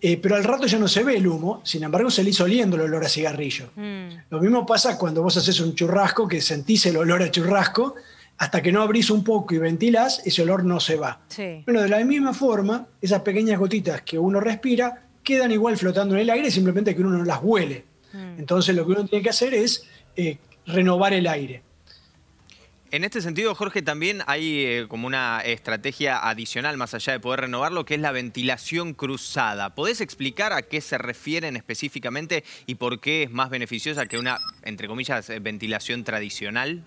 eh, 0.00 0.16
pero 0.16 0.36
al 0.36 0.44
rato 0.44 0.66
ya 0.66 0.78
no 0.78 0.88
se 0.88 1.04
ve 1.04 1.16
el 1.16 1.26
humo, 1.26 1.60
sin 1.64 1.84
embargo 1.84 2.10
se 2.10 2.24
le 2.24 2.30
hizo 2.30 2.44
oliendo 2.44 2.76
el 2.76 2.82
olor 2.82 3.04
a 3.04 3.08
cigarrillo. 3.08 3.70
Mm. 3.76 4.08
Lo 4.30 4.40
mismo 4.40 4.66
pasa 4.66 4.98
cuando 4.98 5.22
vos 5.22 5.36
haces 5.36 5.60
un 5.60 5.74
churrasco, 5.74 6.26
que 6.26 6.40
sentís 6.40 6.86
el 6.86 6.96
olor 6.96 7.22
a 7.22 7.30
churrasco, 7.30 7.94
hasta 8.38 8.62
que 8.62 8.72
no 8.72 8.82
abrís 8.82 9.10
un 9.10 9.22
poco 9.22 9.54
y 9.54 9.58
ventilás, 9.58 10.22
ese 10.26 10.42
olor 10.42 10.64
no 10.64 10.80
se 10.80 10.96
va. 10.96 11.20
Bueno, 11.64 11.80
de 11.82 11.88
la 11.88 12.04
misma 12.04 12.34
forma, 12.34 12.88
esas 13.00 13.22
pequeñas 13.22 13.58
gotitas 13.58 14.02
que 14.02 14.18
uno 14.18 14.40
respira 14.40 15.06
quedan 15.22 15.52
igual 15.52 15.76
flotando 15.76 16.14
en 16.14 16.22
el 16.22 16.30
aire, 16.30 16.50
simplemente 16.50 16.94
que 16.94 17.02
uno 17.02 17.18
no 17.18 17.24
las 17.24 17.38
huele. 17.42 17.84
Mm. 18.12 18.38
Entonces 18.40 18.74
lo 18.74 18.84
que 18.84 18.92
uno 18.92 19.04
tiene 19.06 19.22
que 19.22 19.30
hacer 19.30 19.54
es 19.54 19.84
eh, 20.16 20.38
renovar 20.66 21.12
el 21.12 21.26
aire. 21.26 21.62
En 22.90 23.04
este 23.04 23.22
sentido, 23.22 23.54
Jorge, 23.54 23.80
también 23.80 24.20
hay 24.26 24.66
eh, 24.66 24.86
como 24.86 25.06
una 25.06 25.40
estrategia 25.40 26.28
adicional, 26.28 26.76
más 26.76 26.92
allá 26.92 27.14
de 27.14 27.20
poder 27.20 27.40
renovarlo, 27.40 27.86
que 27.86 27.94
es 27.94 28.00
la 28.00 28.12
ventilación 28.12 28.92
cruzada. 28.92 29.74
¿Podés 29.74 30.02
explicar 30.02 30.52
a 30.52 30.60
qué 30.60 30.82
se 30.82 30.98
refieren 30.98 31.56
específicamente 31.56 32.44
y 32.66 32.74
por 32.74 33.00
qué 33.00 33.22
es 33.22 33.30
más 33.30 33.48
beneficiosa 33.48 34.04
que 34.04 34.18
una, 34.18 34.38
entre 34.62 34.88
comillas, 34.88 35.32
ventilación 35.40 36.04
tradicional? 36.04 36.84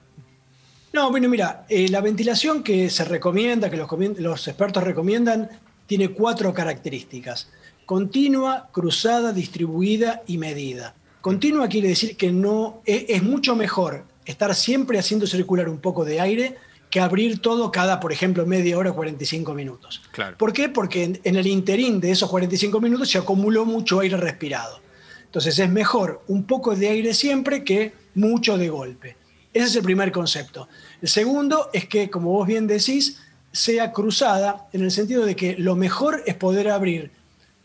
No, 0.96 1.12
bueno, 1.12 1.28
mira, 1.28 1.66
eh, 1.68 1.90
la 1.90 2.00
ventilación 2.00 2.64
que 2.64 2.90
se 2.90 3.04
recomienda, 3.04 3.70
que 3.70 3.76
los, 3.76 4.48
expertos 4.48 4.82
recomiendan, 4.82 5.50
tiene 5.88 6.12
cuatro 6.12 6.54
características. 6.54 7.50
Continua, 7.86 8.70
cruzada, 8.72 9.34
distribuida 9.34 10.24
y 10.26 10.38
medida. 10.38 10.96
Continua 11.20 11.68
quiere 11.68 11.90
decir 11.90 12.16
que 12.16 12.32
no 12.32 12.82
e, 12.86 13.08
es, 13.10 13.22
mucho 13.24 13.58
mejor 13.58 14.06
estar 14.24 14.56
siempre 14.56 14.98
haciendo 14.98 15.28
circular 15.28 15.68
un 15.68 15.80
poco 15.80 16.06
de 16.06 16.22
aire 16.22 16.56
que 16.90 17.02
abrir 17.02 17.42
todo 17.42 17.74
cada, 17.74 18.00
por 18.00 18.14
ejemplo, 18.14 18.46
media 18.46 18.78
hora, 18.78 18.94
45 18.94 19.54
minutos. 19.54 20.02
¿Por 20.38 20.54
qué? 20.54 20.70
Porque 20.70 21.04
en, 21.04 21.20
en, 21.26 21.36
el 21.36 21.48
interín 21.48 22.00
de 22.00 22.12
esos 22.12 22.30
45 22.30 22.80
minutos 22.80 23.10
se 23.10 23.18
acumuló 23.18 23.66
mucho 23.66 24.00
aire 24.00 24.16
respirado. 24.16 24.80
Entonces 25.26 25.60
es 25.60 25.70
mejor 25.70 26.24
un 26.30 26.46
poco 26.46 26.74
de 26.74 26.88
aire 26.88 27.14
siempre 27.14 27.66
que 27.66 27.92
mucho 28.14 28.58
de 28.58 28.70
golpe. 28.70 29.18
Ese 29.56 29.66
es 29.68 29.76
el 29.78 29.84
primer 29.84 30.12
concepto. 30.12 30.68
El 31.02 31.08
segundo 31.08 31.70
es 31.74 31.88
que, 31.88 32.10
como 32.10 32.32
vos 32.32 32.48
bien 32.48 32.68
decís, 32.68 33.20
sea 33.52 33.92
cruzada 33.92 34.68
en 34.74 34.84
el 34.84 34.92
sentido 34.92 35.26
de 35.26 35.36
que 35.36 35.56
lo 35.58 35.76
mejor 35.76 36.24
es 36.26 36.36
poder 36.36 36.70
abrir 36.70 37.12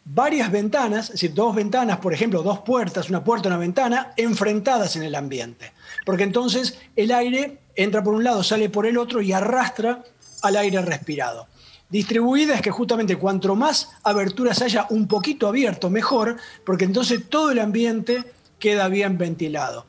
varias 0.05 0.51
ventanas, 0.51 1.07
es 1.07 1.13
decir, 1.13 1.35
dos 1.35 1.55
ventanas, 1.55 1.99
por 1.99 2.13
ejemplo, 2.15 2.43
dos 2.43 2.61
puertas, 2.61 3.11
una 3.11 3.23
puerta 3.23 3.49
y 3.49 3.51
una 3.51 3.59
ventana, 3.59 4.13
enfrentadas 4.17 4.97
en 4.97 5.03
el 5.03 5.15
ambiente. 5.15 5.73
Porque 6.05 6.25
entonces 6.25 6.79
el 6.97 7.13
aire 7.13 7.59
entra 7.75 8.03
por 8.03 8.15
un 8.15 8.25
lado, 8.25 8.43
sale 8.43 8.69
por 8.69 8.87
el 8.87 8.99
otro 8.99 9.21
y 9.21 9.33
arrastra 9.33 10.03
al 10.43 10.57
aire 10.57 10.81
respirado. 10.83 11.47
Distribuida 11.89 12.55
es 12.55 12.63
que 12.63 12.71
justamente 12.71 13.17
cuanto 13.17 13.57
más 13.57 13.91
aberturas 14.05 14.63
haya 14.63 14.87
un 14.91 15.09
poquito 15.09 15.49
abierto, 15.49 15.91
mejor, 15.91 16.37
porque 16.65 16.85
entonces 16.85 17.29
todo 17.29 17.51
el 17.51 17.59
ambiente 17.59 18.25
queda 18.61 18.89
bien 18.89 19.19
ventilado. 19.19 19.87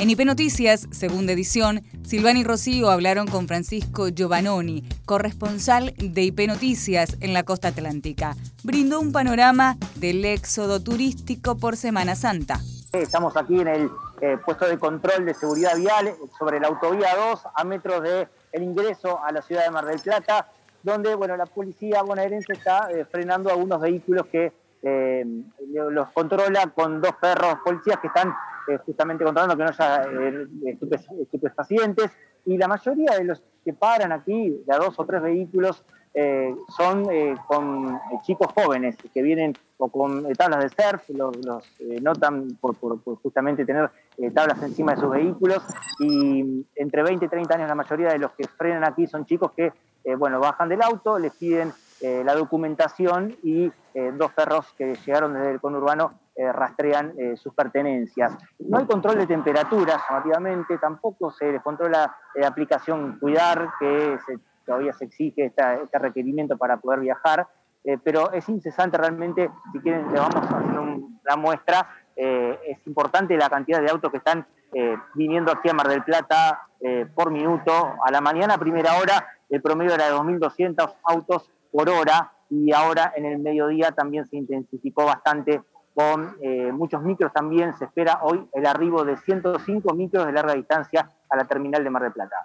En 0.00 0.08
IP 0.08 0.24
Noticias, 0.24 0.88
segunda 0.92 1.34
edición, 1.34 1.82
Silvani 2.04 2.40
y 2.40 2.44
Rocío 2.44 2.88
hablaron 2.88 3.26
con 3.26 3.46
Francisco 3.46 4.08
Giovannoni, 4.08 4.82
corresponsal 5.04 5.92
de 5.98 6.22
IP 6.22 6.46
Noticias 6.46 7.18
en 7.20 7.34
la 7.34 7.42
costa 7.42 7.68
atlántica. 7.68 8.34
Brindó 8.64 8.98
un 8.98 9.12
panorama 9.12 9.76
del 9.96 10.24
éxodo 10.24 10.82
turístico 10.82 11.58
por 11.58 11.76
Semana 11.76 12.14
Santa. 12.14 12.60
Estamos 12.94 13.36
aquí 13.36 13.60
en 13.60 13.68
el 13.68 13.90
eh, 14.22 14.38
puesto 14.42 14.66
de 14.66 14.78
control 14.78 15.26
de 15.26 15.34
seguridad 15.34 15.76
vial 15.76 16.14
sobre 16.38 16.60
la 16.60 16.68
autovía 16.68 17.14
2, 17.14 17.42
a 17.54 17.64
metros 17.64 18.02
del 18.02 18.26
el 18.52 18.62
ingreso 18.62 19.22
a 19.22 19.30
la 19.32 19.42
ciudad 19.42 19.66
de 19.66 19.70
Mar 19.70 19.84
del 19.84 20.00
Plata, 20.00 20.48
donde 20.82 21.14
bueno, 21.14 21.36
la 21.36 21.44
policía 21.44 22.00
bonaerense 22.00 22.54
está 22.54 22.90
eh, 22.90 23.04
frenando 23.04 23.50
algunos 23.50 23.78
vehículos 23.82 24.26
que 24.28 24.50
eh, 24.82 25.26
los 25.68 26.08
controla 26.12 26.68
con 26.68 27.02
dos 27.02 27.12
perros 27.20 27.56
policías 27.62 27.98
que 28.00 28.06
están 28.06 28.34
eh, 28.70 28.78
justamente 28.78 29.24
controlando 29.24 29.56
que 29.56 29.64
no 29.64 29.70
haya 29.70 30.04
eh, 30.04 30.78
estupefacientes. 31.20 32.10
Y 32.46 32.56
la 32.56 32.68
mayoría 32.68 33.16
de 33.16 33.24
los 33.24 33.42
que 33.64 33.72
paran 33.72 34.12
aquí, 34.12 34.62
de 34.66 34.74
a 34.74 34.78
dos 34.78 34.94
o 34.98 35.04
tres 35.04 35.22
vehículos, 35.22 35.84
son 36.76 37.06
con 37.46 38.00
chicos 38.22 38.48
jóvenes 38.52 38.96
que 39.14 39.22
vienen 39.22 39.52
o 39.78 39.86
con 39.88 40.24
tablas 40.32 40.64
de 40.64 40.68
surf, 40.70 41.08
los, 41.10 41.36
notan 42.02 42.58
por, 42.60 42.74
justamente 43.22 43.64
tener 43.64 43.90
tablas 44.34 44.60
encima 44.62 44.94
de 44.94 45.00
sus 45.00 45.10
vehículos. 45.10 45.62
Y 46.00 46.66
entre 46.74 47.04
20 47.04 47.26
y 47.26 47.28
30 47.28 47.54
años, 47.54 47.68
la 47.68 47.76
mayoría 47.76 48.08
de 48.08 48.18
los 48.18 48.32
que 48.32 48.48
frenan 48.48 48.82
aquí 48.82 49.06
son 49.06 49.24
chicos 49.24 49.52
que, 49.52 49.72
bueno, 50.16 50.40
bajan 50.40 50.68
del 50.68 50.82
auto, 50.82 51.16
les 51.16 51.32
piden 51.34 51.72
eh, 52.02 52.22
la 52.24 52.34
documentación 52.34 53.36
y 53.42 53.70
eh, 53.92 54.12
dos 54.16 54.32
perros 54.32 54.64
que 54.78 54.96
llegaron 55.04 55.34
desde 55.34 55.50
el 55.50 55.60
conurbano 55.60 56.18
eh, 56.34 56.52
rastrean 56.52 57.14
sus 57.36 57.54
pertenencias. 57.54 58.36
No 58.58 58.78
hay 58.78 58.86
control 58.86 59.18
de 59.18 59.26
temperatura, 59.26 60.00
llamativamente, 60.08 60.78
tampoco 60.78 61.30
se 61.30 61.52
les 61.52 61.62
controla 61.62 62.16
la 62.34 62.48
aplicación 62.48 63.18
Cuidar, 63.18 63.70
que 63.78 64.18
todavía 64.64 64.92
se 64.92 65.06
exige 65.06 65.46
este 65.46 65.98
requerimiento 65.98 66.56
para 66.56 66.76
poder 66.76 67.00
viajar, 67.00 67.46
pero 68.04 68.30
es 68.32 68.48
incesante 68.48 68.96
realmente, 68.98 69.50
si 69.72 69.80
quieren, 69.80 70.12
le 70.12 70.20
vamos 70.20 70.36
haciendo 70.36 71.08
la 71.24 71.36
muestra, 71.36 71.88
es 72.14 72.86
importante 72.86 73.36
la 73.36 73.48
cantidad 73.48 73.80
de 73.80 73.90
autos 73.90 74.10
que 74.10 74.18
están 74.18 74.46
viniendo 75.14 75.50
aquí 75.50 75.68
a 75.68 75.74
Mar 75.74 75.88
del 75.88 76.04
Plata 76.04 76.68
por 77.14 77.30
minuto. 77.30 77.94
A 78.04 78.10
la 78.12 78.20
mañana, 78.20 78.58
primera 78.58 78.98
hora, 78.98 79.26
el 79.50 79.60
promedio 79.60 79.94
era 79.94 80.06
de 80.06 80.14
2.200 80.14 80.94
autos 81.04 81.50
por 81.72 81.88
hora 81.88 82.32
y 82.48 82.72
ahora 82.72 83.12
en 83.16 83.26
el 83.26 83.38
mediodía 83.38 83.92
también 83.92 84.26
se 84.26 84.36
intensificó 84.36 85.04
bastante 85.04 85.62
con 85.94 86.36
eh, 86.40 86.72
muchos 86.72 87.02
micros 87.02 87.32
también. 87.32 87.76
Se 87.76 87.84
espera 87.84 88.20
hoy 88.22 88.48
el 88.52 88.66
arribo 88.66 89.04
de 89.04 89.16
105 89.16 89.94
micros 89.94 90.26
de 90.26 90.32
larga 90.32 90.54
distancia 90.54 91.08
a 91.28 91.36
la 91.36 91.44
terminal 91.44 91.84
de 91.84 91.90
Mar 91.90 92.02
del 92.02 92.12
Plata. 92.12 92.36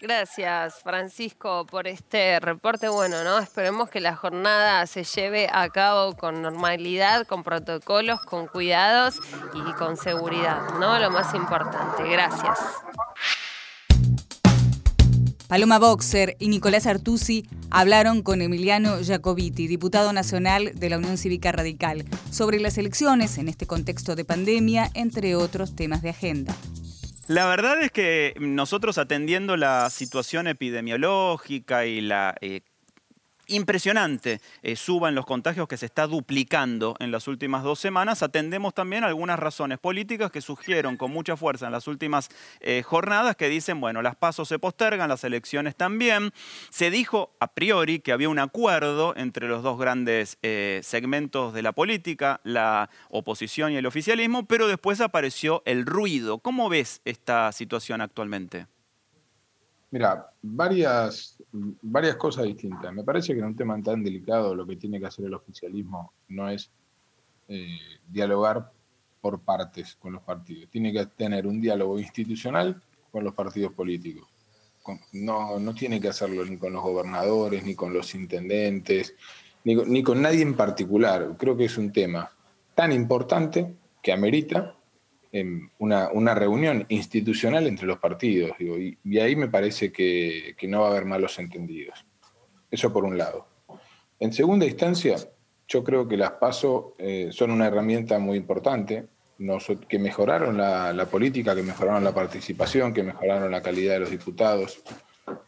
Gracias, 0.00 0.80
Francisco, 0.84 1.66
por 1.66 1.88
este 1.88 2.38
reporte. 2.38 2.88
Bueno, 2.88 3.24
¿no? 3.24 3.38
Esperemos 3.38 3.90
que 3.90 4.00
la 4.00 4.14
jornada 4.14 4.86
se 4.86 5.02
lleve 5.02 5.48
a 5.52 5.68
cabo 5.70 6.14
con 6.14 6.40
normalidad, 6.40 7.26
con 7.26 7.42
protocolos, 7.42 8.20
con 8.20 8.46
cuidados 8.46 9.18
y 9.54 9.72
con 9.72 9.96
seguridad, 9.96 10.60
¿no? 10.78 10.96
Lo 11.00 11.10
más 11.10 11.34
importante. 11.34 12.08
Gracias. 12.08 12.60
Paloma 15.48 15.78
Boxer 15.78 16.36
y 16.38 16.48
Nicolás 16.48 16.86
Artusi 16.86 17.48
hablaron 17.70 18.20
con 18.20 18.42
Emiliano 18.42 18.98
Jacobiti, 19.02 19.66
diputado 19.66 20.12
nacional 20.12 20.72
de 20.74 20.90
la 20.90 20.98
Unión 20.98 21.16
Cívica 21.16 21.52
Radical, 21.52 22.04
sobre 22.30 22.60
las 22.60 22.76
elecciones 22.76 23.38
en 23.38 23.48
este 23.48 23.66
contexto 23.66 24.14
de 24.14 24.26
pandemia, 24.26 24.90
entre 24.92 25.36
otros 25.36 25.74
temas 25.74 26.02
de 26.02 26.10
agenda. 26.10 26.54
La 27.28 27.46
verdad 27.46 27.80
es 27.82 27.90
que 27.90 28.34
nosotros 28.38 28.98
atendiendo 28.98 29.56
la 29.56 29.88
situación 29.88 30.48
epidemiológica 30.48 31.86
y 31.86 32.02
la 32.02 32.34
eh, 32.42 32.60
impresionante 33.48 34.40
eh, 34.62 34.76
suba 34.76 35.08
en 35.08 35.14
los 35.14 35.26
contagios 35.26 35.66
que 35.68 35.76
se 35.76 35.86
está 35.86 36.06
duplicando 36.06 36.94
en 37.00 37.10
las 37.10 37.28
últimas 37.28 37.62
dos 37.62 37.80
semanas, 37.80 38.22
atendemos 38.22 38.74
también 38.74 39.04
algunas 39.04 39.38
razones 39.38 39.78
políticas 39.78 40.30
que 40.30 40.40
surgieron 40.40 40.96
con 40.96 41.10
mucha 41.10 41.36
fuerza 41.36 41.66
en 41.66 41.72
las 41.72 41.88
últimas 41.88 42.28
eh, 42.60 42.82
jornadas 42.84 43.36
que 43.36 43.48
dicen, 43.48 43.80
bueno, 43.80 44.02
las 44.02 44.16
pasos 44.16 44.48
se 44.48 44.58
postergan, 44.58 45.08
las 45.08 45.24
elecciones 45.24 45.74
también. 45.76 46.32
Se 46.70 46.90
dijo 46.90 47.34
a 47.40 47.48
priori 47.48 48.00
que 48.00 48.12
había 48.12 48.28
un 48.28 48.38
acuerdo 48.38 49.14
entre 49.16 49.48
los 49.48 49.62
dos 49.62 49.78
grandes 49.78 50.38
eh, 50.42 50.80
segmentos 50.82 51.52
de 51.54 51.62
la 51.62 51.72
política, 51.72 52.40
la 52.44 52.90
oposición 53.10 53.72
y 53.72 53.76
el 53.76 53.86
oficialismo, 53.86 54.46
pero 54.46 54.68
después 54.68 55.00
apareció 55.00 55.62
el 55.64 55.86
ruido. 55.86 56.38
¿Cómo 56.38 56.68
ves 56.68 57.00
esta 57.04 57.50
situación 57.52 58.00
actualmente? 58.00 58.66
Mira, 59.90 60.30
varias, 60.42 61.42
varias 61.50 62.16
cosas 62.16 62.44
distintas. 62.44 62.92
Me 62.92 63.04
parece 63.04 63.32
que 63.32 63.40
en 63.40 63.46
un 63.46 63.56
tema 63.56 63.80
tan 63.82 64.02
delicado 64.02 64.54
lo 64.54 64.66
que 64.66 64.76
tiene 64.76 65.00
que 65.00 65.06
hacer 65.06 65.24
el 65.24 65.34
oficialismo 65.34 66.12
no 66.28 66.48
es 66.50 66.70
eh, 67.48 67.78
dialogar 68.06 68.70
por 69.20 69.40
partes 69.40 69.96
con 69.96 70.12
los 70.12 70.22
partidos. 70.22 70.70
Tiene 70.70 70.92
que 70.92 71.06
tener 71.06 71.46
un 71.46 71.60
diálogo 71.60 71.98
institucional 71.98 72.82
con 73.10 73.24
los 73.24 73.34
partidos 73.34 73.72
políticos. 73.72 74.28
no, 75.12 75.58
no 75.58 75.74
tiene 75.74 76.00
que 76.00 76.08
hacerlo 76.08 76.44
ni 76.44 76.56
con 76.58 76.72
los 76.72 76.82
gobernadores, 76.82 77.64
ni 77.64 77.74
con 77.74 77.92
los 77.92 78.14
intendentes, 78.14 79.14
ni 79.64 79.74
ni 79.74 80.02
con 80.02 80.20
nadie 80.20 80.42
en 80.42 80.54
particular. 80.54 81.34
Creo 81.38 81.56
que 81.56 81.64
es 81.64 81.78
un 81.78 81.92
tema 81.92 82.30
tan 82.74 82.92
importante 82.92 83.74
que 84.02 84.12
amerita 84.12 84.77
una, 85.78 86.10
una, 86.12 86.34
reunión 86.34 86.86
institucional 86.88 87.66
entre 87.66 87.86
los 87.86 87.98
partidos, 87.98 88.52
y, 88.60 89.18
ahí 89.18 89.36
me 89.36 89.48
parece 89.48 89.92
que, 89.92 90.56
no 90.68 90.80
va 90.80 90.88
a 90.88 90.90
haber 90.90 91.04
malos 91.04 91.38
entendidos. 91.38 92.04
Eso 92.70 92.92
por 92.92 93.04
un 93.04 93.18
lado. 93.18 93.46
En 94.20 94.32
segunda 94.32 94.66
instancia, 94.66 95.16
yo 95.66 95.84
creo 95.84 96.08
que 96.08 96.16
las 96.16 96.32
PASO 96.32 96.94
eh, 96.98 97.28
son 97.30 97.50
una 97.50 97.66
herramienta 97.66 98.18
muy 98.18 98.36
importante, 98.36 99.06
que 99.88 99.98
mejoraron 99.98 100.56
la, 100.56 101.06
política, 101.10 101.54
que 101.54 101.62
mejoraron 101.62 102.02
la 102.02 102.12
participación, 102.14 102.92
que 102.92 103.04
mejoraron 103.04 103.50
la 103.50 103.62
calidad 103.62 103.94
de 103.94 104.00
los 104.00 104.10
diputados 104.10 104.82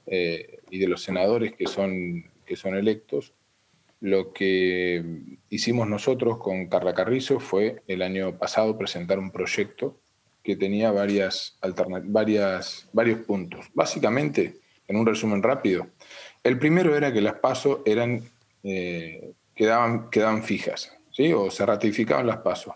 eh, 0.06 0.60
y 0.70 0.78
de 0.78 0.86
los 0.86 1.02
senadores 1.02 1.54
que 1.56 1.66
son, 1.66 2.24
que 2.46 2.54
son 2.54 2.76
electos. 2.76 3.32
Lo 4.00 4.32
que 4.32 5.38
hicimos 5.50 5.88
nosotros 5.88 6.38
con 6.38 6.68
Carla 6.68 6.94
Carrizo 6.94 7.40
fue 7.40 7.82
el 7.86 8.02
año 8.02 8.38
pasado 8.38 8.78
presentar 8.78 9.18
un 9.18 9.30
proyecto 9.30 10.00
que 10.42 10.56
tenía 10.56 10.90
varias 10.90 11.58
varios 12.92 13.20
puntos. 13.26 13.66
Básicamente, 13.74 14.60
en 14.88 14.96
un 14.96 15.04
resumen 15.04 15.42
rápido, 15.42 15.88
el 16.42 16.58
primero 16.58 16.96
era 16.96 17.12
que 17.12 17.20
las 17.20 17.34
pasos 17.34 17.80
eran, 17.84 18.22
eh, 18.62 19.32
quedaban, 19.54 20.08
quedaban 20.08 20.42
fijas, 20.42 20.96
¿sí? 21.12 21.32
o 21.32 21.50
se 21.50 21.66
ratificaban 21.66 22.26
las 22.26 22.38
pasos. 22.38 22.74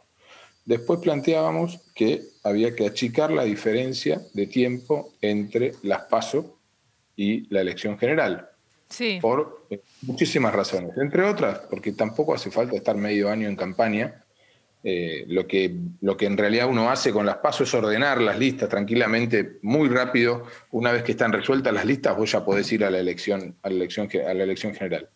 Después 0.67 1.01
planteábamos 1.01 1.81
que 1.95 2.23
había 2.43 2.75
que 2.75 2.87
achicar 2.87 3.31
la 3.31 3.45
diferencia 3.45 4.21
de 4.33 4.47
tiempo 4.47 5.13
entre 5.21 5.73
las 5.83 6.03
pasos 6.05 6.47
y 7.17 7.53
la 7.53 7.61
elección 7.61 7.99
general. 7.99 8.49
Por 9.21 9.67
eh, 9.71 9.81
muchísimas 10.03 10.55
razones. 10.55 10.97
Entre 10.97 11.23
otras, 11.23 11.61
porque 11.71 11.93
tampoco 11.93 12.35
hace 12.35 12.51
falta 12.51 12.77
estar 12.77 12.97
medio 12.97 13.31
año 13.31 13.49
en 13.49 13.57
campaña. 13.57 14.25
Eh, 14.87 15.25
lo, 15.29 15.47
que, 15.47 15.75
lo 16.03 16.15
que 16.15 16.27
en 16.27 16.37
realidad 16.37 16.69
uno 16.69 16.91
hace 16.91 17.11
con 17.11 17.25
las 17.25 17.39
pasos 17.39 17.69
es 17.69 17.75
ordenar 17.75 18.21
las 18.21 18.39
listas 18.39 18.69
tranquilamente, 18.69 19.59
muy 19.63 19.89
rápido. 19.89 20.45
Una 20.73 20.93
vez 20.93 21.03
que 21.03 21.13
están 21.13 21.33
resueltas 21.33 21.73
las 21.73 21.87
listas, 21.87 22.17
vos 22.17 22.31
ya 22.31 22.45
podés 22.45 22.71
ir 22.71 22.85
a 22.85 22.91
la 22.91 22.99
elección, 22.99 23.57
a 23.63 23.71
la 23.71 23.77
elección, 23.77 24.09
a 24.29 24.35
la 24.35 24.45
elección 24.45 24.75
general. 24.75 25.09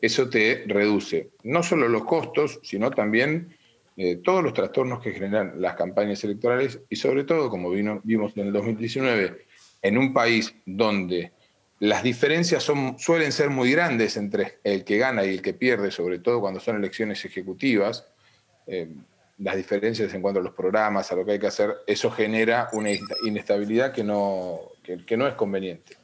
Eso 0.00 0.28
te 0.28 0.64
reduce 0.68 1.30
no 1.42 1.62
solo 1.62 1.88
los 1.88 2.04
costos, 2.04 2.60
sino 2.62 2.90
también 2.90 3.56
eh, 3.96 4.20
todos 4.22 4.44
los 4.44 4.52
trastornos 4.52 5.02
que 5.02 5.10
generan 5.10 5.60
las 5.60 5.74
campañas 5.74 6.22
electorales 6.22 6.80
y 6.88 6.94
sobre 6.94 7.24
todo, 7.24 7.50
como 7.50 7.70
vino, 7.70 8.00
vimos 8.04 8.36
en 8.36 8.46
el 8.46 8.52
2019, 8.52 9.44
en 9.82 9.98
un 9.98 10.12
país 10.14 10.54
donde 10.64 11.32
las 11.80 12.02
diferencias 12.02 12.64
suelen 12.98 13.32
ser 13.32 13.50
muy 13.50 13.70
grandes 13.70 14.16
entre 14.16 14.58
el 14.64 14.84
que 14.84 14.98
gana 14.98 15.24
y 15.24 15.30
el 15.30 15.42
que 15.42 15.54
pierde, 15.54 15.90
sobre 15.90 16.18
todo 16.18 16.40
cuando 16.40 16.58
son 16.58 16.76
elecciones 16.76 17.24
ejecutivas. 17.24 18.08
Eh, 18.66 18.88
las 19.38 19.54
diferencias 19.54 20.12
en 20.12 20.20
cuanto 20.20 20.40
a 20.40 20.42
los 20.42 20.54
programas, 20.54 21.12
a 21.12 21.14
lo 21.14 21.24
que 21.24 21.32
hay 21.32 21.38
que 21.38 21.46
hacer, 21.46 21.76
eso 21.86 22.10
genera 22.10 22.68
una 22.72 22.90
inestabilidad 23.24 23.92
que 23.92 24.02
no, 24.02 24.72
que, 24.82 25.16
no 25.16 25.28
es 25.28 25.34
conveniente. 25.34 25.96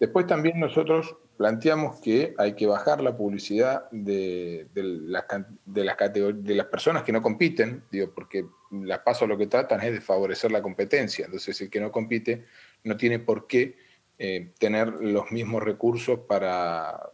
Después 0.00 0.26
también 0.26 0.58
nosotros 0.58 1.14
planteamos 1.36 2.00
que 2.00 2.34
hay 2.38 2.54
que 2.54 2.66
bajar 2.66 3.02
la 3.02 3.14
publicidad 3.14 3.90
de, 3.90 4.66
las, 4.74 5.24
de, 5.66 5.84
las, 5.84 5.96
de 6.12 6.54
las 6.54 6.66
personas 6.66 7.02
que 7.02 7.12
no 7.12 7.20
compiten, 7.20 7.84
digo, 7.90 8.10
porque 8.14 8.46
las 8.70 9.00
pasos 9.00 9.28
lo 9.28 9.36
que 9.36 9.46
tratan 9.46 9.82
es 9.82 9.92
de 9.92 10.00
favorecer 10.00 10.50
la 10.50 10.62
competencia. 10.62 11.26
Entonces, 11.26 11.60
el 11.60 11.68
que 11.68 11.80
no 11.80 11.92
compite 11.92 12.46
no 12.84 12.96
tiene 12.96 13.18
por 13.18 13.46
qué 13.46 13.76
eh, 14.18 14.52
tener 14.58 14.88
los 15.00 15.30
mismos 15.30 15.62
recursos 15.62 16.20
para 16.20 17.10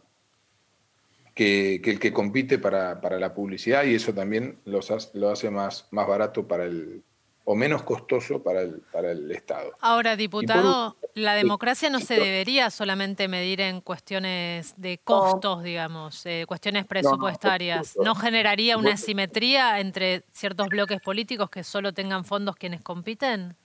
que, 1.33 1.75
el 1.83 1.99
que 1.99 2.13
compite 2.13 2.57
para, 2.57 2.99
la 3.19 3.33
publicidad 3.33 3.83
y 3.83 3.95
eso 3.95 4.13
también 4.13 4.59
los, 4.65 5.11
lo 5.13 5.29
hace 5.29 5.51
más, 5.51 5.87
más 5.91 6.07
barato 6.07 6.47
para 6.47 6.65
el, 6.65 7.03
o 7.45 7.55
menos 7.55 7.83
costoso 7.83 8.41
para 8.41 8.61
el, 8.61 8.81
para 8.91 9.11
el 9.11 9.31
Estado. 9.31 9.71
Ahora, 9.79 10.15
diputado, 10.15 10.97
la 11.13 11.35
democracia 11.35 11.91
no 11.91 11.99
se 11.99 12.15
debería 12.15 12.71
solamente 12.71 13.27
medir 13.27 13.61
en 13.61 13.81
cuestiones 13.81 14.73
de 14.77 14.97
costos, 14.97 15.61
digamos, 15.61 16.25
eh, 16.25 16.45
cuestiones 16.47 16.85
presupuestarias. 16.85 17.95
No, 18.03 18.15
generaría 18.15 18.77
una 18.77 18.93
asimetría 18.93 19.79
entre 19.79 20.23
ciertos 20.31 20.67
bloques 20.69 20.99
políticos 21.01 21.51
que 21.51 21.63
solo 21.63 21.93
tengan 21.93 22.25
fondos 22.25 22.55
quienes 22.55 22.81
compiten? 22.81 23.55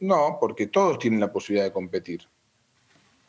No, 0.00 0.38
porque 0.40 0.66
todos 0.66 0.98
tienen 0.98 1.20
la 1.20 1.32
posibilidad 1.32 1.66
de 1.66 1.72
competir. 1.72 2.22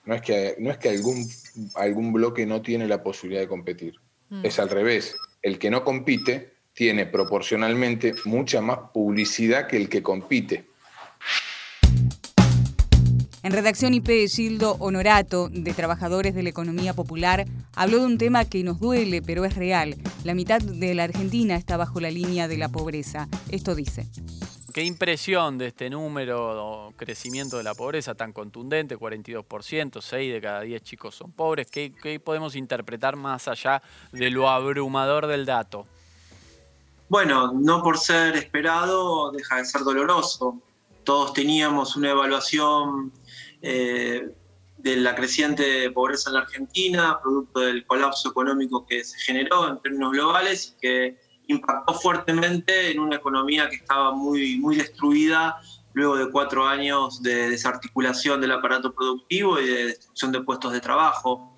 No 0.06 0.16
es 0.16 0.22
que, 0.22 0.56
no 0.60 0.72
es 0.72 0.78
que 0.78 0.90
algún, 0.90 1.30
algún 1.76 2.14
bloque 2.14 2.46
no 2.46 2.62
tiene 2.62 2.88
la 2.88 3.04
posibilidad 3.04 3.42
de 3.42 3.48
competir. 3.48 3.96
Mm. 4.30 4.46
Es 4.46 4.60
al 4.60 4.70
revés. 4.70 5.16
El 5.42 5.60
que 5.60 5.70
no 5.70 5.84
compite 5.84 6.54
tiene 6.74 7.06
proporcionalmente 7.06 8.14
mucha 8.26 8.62
más 8.62 8.80
publicidad 8.94 9.68
que 9.68 9.78
el 9.78 9.90
que 9.90 10.04
compite. 10.04 10.66
En 13.48 13.54
redacción 13.54 13.94
IP, 13.94 14.28
Gildo 14.28 14.76
Honorato, 14.80 15.48
de 15.50 15.72
Trabajadores 15.72 16.36
de 16.36 16.44
la 16.44 16.50
Economía 16.50 16.94
Popular, 16.94 17.46
habló 17.76 18.00
de 18.00 18.06
un 18.06 18.18
tema 18.18 18.44
que 18.46 18.64
nos 18.64 18.80
duele, 18.80 19.22
pero 19.22 19.46
es 19.46 19.56
real. 19.56 19.96
La 20.24 20.34
mitad 20.34 20.62
de 20.62 20.94
la 20.94 21.06
Argentina 21.06 21.56
está 21.56 21.78
bajo 21.78 22.02
la 22.02 22.12
línea 22.12 22.48
de 22.48 22.58
la 22.58 22.68
pobreza. 22.68 23.30
Esto 23.50 23.74
dice. 23.74 24.06
¿Qué 24.78 24.84
impresión 24.84 25.58
de 25.58 25.70
este 25.70 25.90
número, 25.90 26.94
crecimiento 26.98 27.58
de 27.58 27.64
la 27.64 27.74
pobreza 27.74 28.14
tan 28.14 28.32
contundente, 28.32 28.96
42%, 28.96 30.02
6 30.04 30.34
de 30.34 30.40
cada 30.40 30.62
10 30.62 30.84
chicos 30.84 31.16
son 31.16 31.32
pobres? 31.32 31.66
¿Qué, 31.66 31.92
¿Qué 32.00 32.20
podemos 32.20 32.56
interpretar 32.56 33.16
más 33.16 33.48
allá 33.48 33.82
de 34.12 34.30
lo 34.30 34.48
abrumador 34.48 35.26
del 35.26 35.48
dato? 35.48 35.88
Bueno, 37.10 37.54
no 37.54 37.82
por 37.82 37.98
ser 37.98 38.36
esperado 38.36 39.32
deja 39.32 39.56
de 39.56 39.66
ser 39.66 39.82
doloroso. 39.82 40.62
Todos 41.04 41.34
teníamos 41.34 41.96
una 41.96 42.12
evaluación 42.12 43.12
eh, 43.64 44.30
de 44.78 44.96
la 44.98 45.16
creciente 45.16 45.90
pobreza 45.90 46.30
en 46.30 46.36
la 46.36 46.42
Argentina, 46.42 47.20
producto 47.20 47.62
del 47.62 47.84
colapso 47.88 48.30
económico 48.30 48.86
que 48.86 49.04
se 49.04 49.18
generó 49.22 49.70
en 49.70 49.82
términos 49.82 50.12
globales 50.12 50.76
y 50.76 50.80
que 50.80 51.27
impactó 51.48 51.94
fuertemente 51.94 52.92
en 52.92 53.00
una 53.00 53.16
economía 53.16 53.70
que 53.70 53.78
estaba 53.78 54.14
muy, 54.14 54.58
muy 54.58 54.76
destruida 54.76 55.58
luego 55.94 56.18
de 56.18 56.30
cuatro 56.30 56.68
años 56.68 57.24
de 57.24 57.50
desarticulación 57.50 58.40
del 58.40 58.52
aparato 58.52 58.94
productivo 58.94 59.60
y 59.60 59.66
de 59.66 59.86
destrucción 59.88 60.32
de 60.32 60.42
puestos 60.42 60.72
de 60.72 60.80
trabajo. 60.80 61.58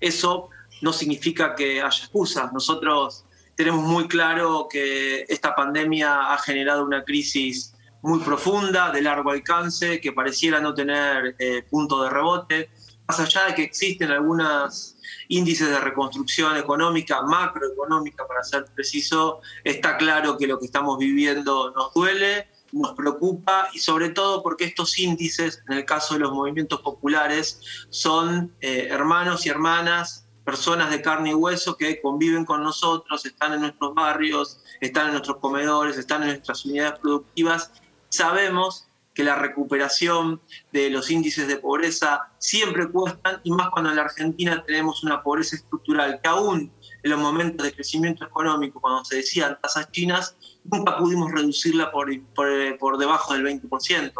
Eso 0.00 0.50
no 0.82 0.92
significa 0.92 1.54
que 1.54 1.80
haya 1.80 1.86
excusas. 1.88 2.52
Nosotros 2.52 3.24
tenemos 3.54 3.82
muy 3.82 4.06
claro 4.08 4.68
que 4.70 5.24
esta 5.28 5.54
pandemia 5.54 6.32
ha 6.32 6.38
generado 6.38 6.84
una 6.84 7.02
crisis 7.04 7.74
muy 8.02 8.20
profunda, 8.20 8.92
de 8.92 9.02
largo 9.02 9.30
alcance, 9.30 10.00
que 10.00 10.12
pareciera 10.12 10.60
no 10.60 10.74
tener 10.74 11.34
eh, 11.38 11.62
punto 11.68 12.02
de 12.02 12.10
rebote, 12.10 12.70
más 13.08 13.20
allá 13.20 13.46
de 13.46 13.54
que 13.54 13.62
existen 13.62 14.10
algunos 14.10 14.96
índices 15.28 15.70
de 15.70 15.80
reconstrucción 15.80 16.56
económica, 16.58 17.22
macroeconómica 17.22 18.26
para 18.26 18.44
ser 18.44 18.66
preciso, 18.66 19.40
está 19.64 19.96
claro 19.96 20.36
que 20.36 20.46
lo 20.46 20.58
que 20.58 20.66
estamos 20.66 20.98
viviendo 20.98 21.72
nos 21.74 21.94
duele, 21.94 22.48
nos 22.70 22.92
preocupa 22.92 23.70
y 23.72 23.78
sobre 23.78 24.10
todo 24.10 24.42
porque 24.42 24.64
estos 24.64 24.98
índices, 24.98 25.62
en 25.68 25.78
el 25.78 25.84
caso 25.86 26.14
de 26.14 26.20
los 26.20 26.32
movimientos 26.32 26.82
populares, 26.82 27.60
son 27.88 28.54
eh, 28.60 28.88
hermanos 28.90 29.46
y 29.46 29.48
hermanas 29.48 30.26
personas 30.44 30.90
de 30.90 31.00
carne 31.00 31.30
y 31.30 31.34
hueso 31.34 31.76
que 31.76 32.00
conviven 32.02 32.44
con 32.44 32.62
nosotros, 32.62 33.24
están 33.24 33.54
en 33.54 33.60
nuestros 33.60 33.94
barrios, 33.94 34.60
están 34.80 35.06
en 35.06 35.12
nuestros 35.12 35.38
comedores, 35.38 35.96
están 35.96 36.22
en 36.22 36.28
nuestras 36.28 36.64
unidades 36.64 36.98
productivas. 37.00 37.70
Sabemos 38.08 38.87
que 39.18 39.24
la 39.24 39.34
recuperación 39.34 40.40
de 40.70 40.90
los 40.90 41.10
índices 41.10 41.48
de 41.48 41.56
pobreza 41.56 42.30
siempre 42.38 42.88
cuestan 42.88 43.40
y 43.42 43.50
más 43.50 43.68
cuando 43.70 43.90
en 43.90 43.96
la 43.96 44.02
Argentina 44.02 44.62
tenemos 44.64 45.02
una 45.02 45.24
pobreza 45.24 45.56
estructural 45.56 46.20
que 46.22 46.28
aún 46.28 46.72
en 47.02 47.10
los 47.10 47.18
momentos 47.18 47.66
de 47.66 47.72
crecimiento 47.72 48.24
económico, 48.24 48.80
cuando 48.80 49.04
se 49.04 49.16
decían 49.16 49.58
tasas 49.60 49.90
chinas, 49.90 50.36
nunca 50.62 50.96
pudimos 50.98 51.32
reducirla 51.32 51.90
por, 51.90 52.08
por, 52.32 52.78
por 52.78 52.96
debajo 52.96 53.34
del 53.34 53.44
20%. 53.44 54.12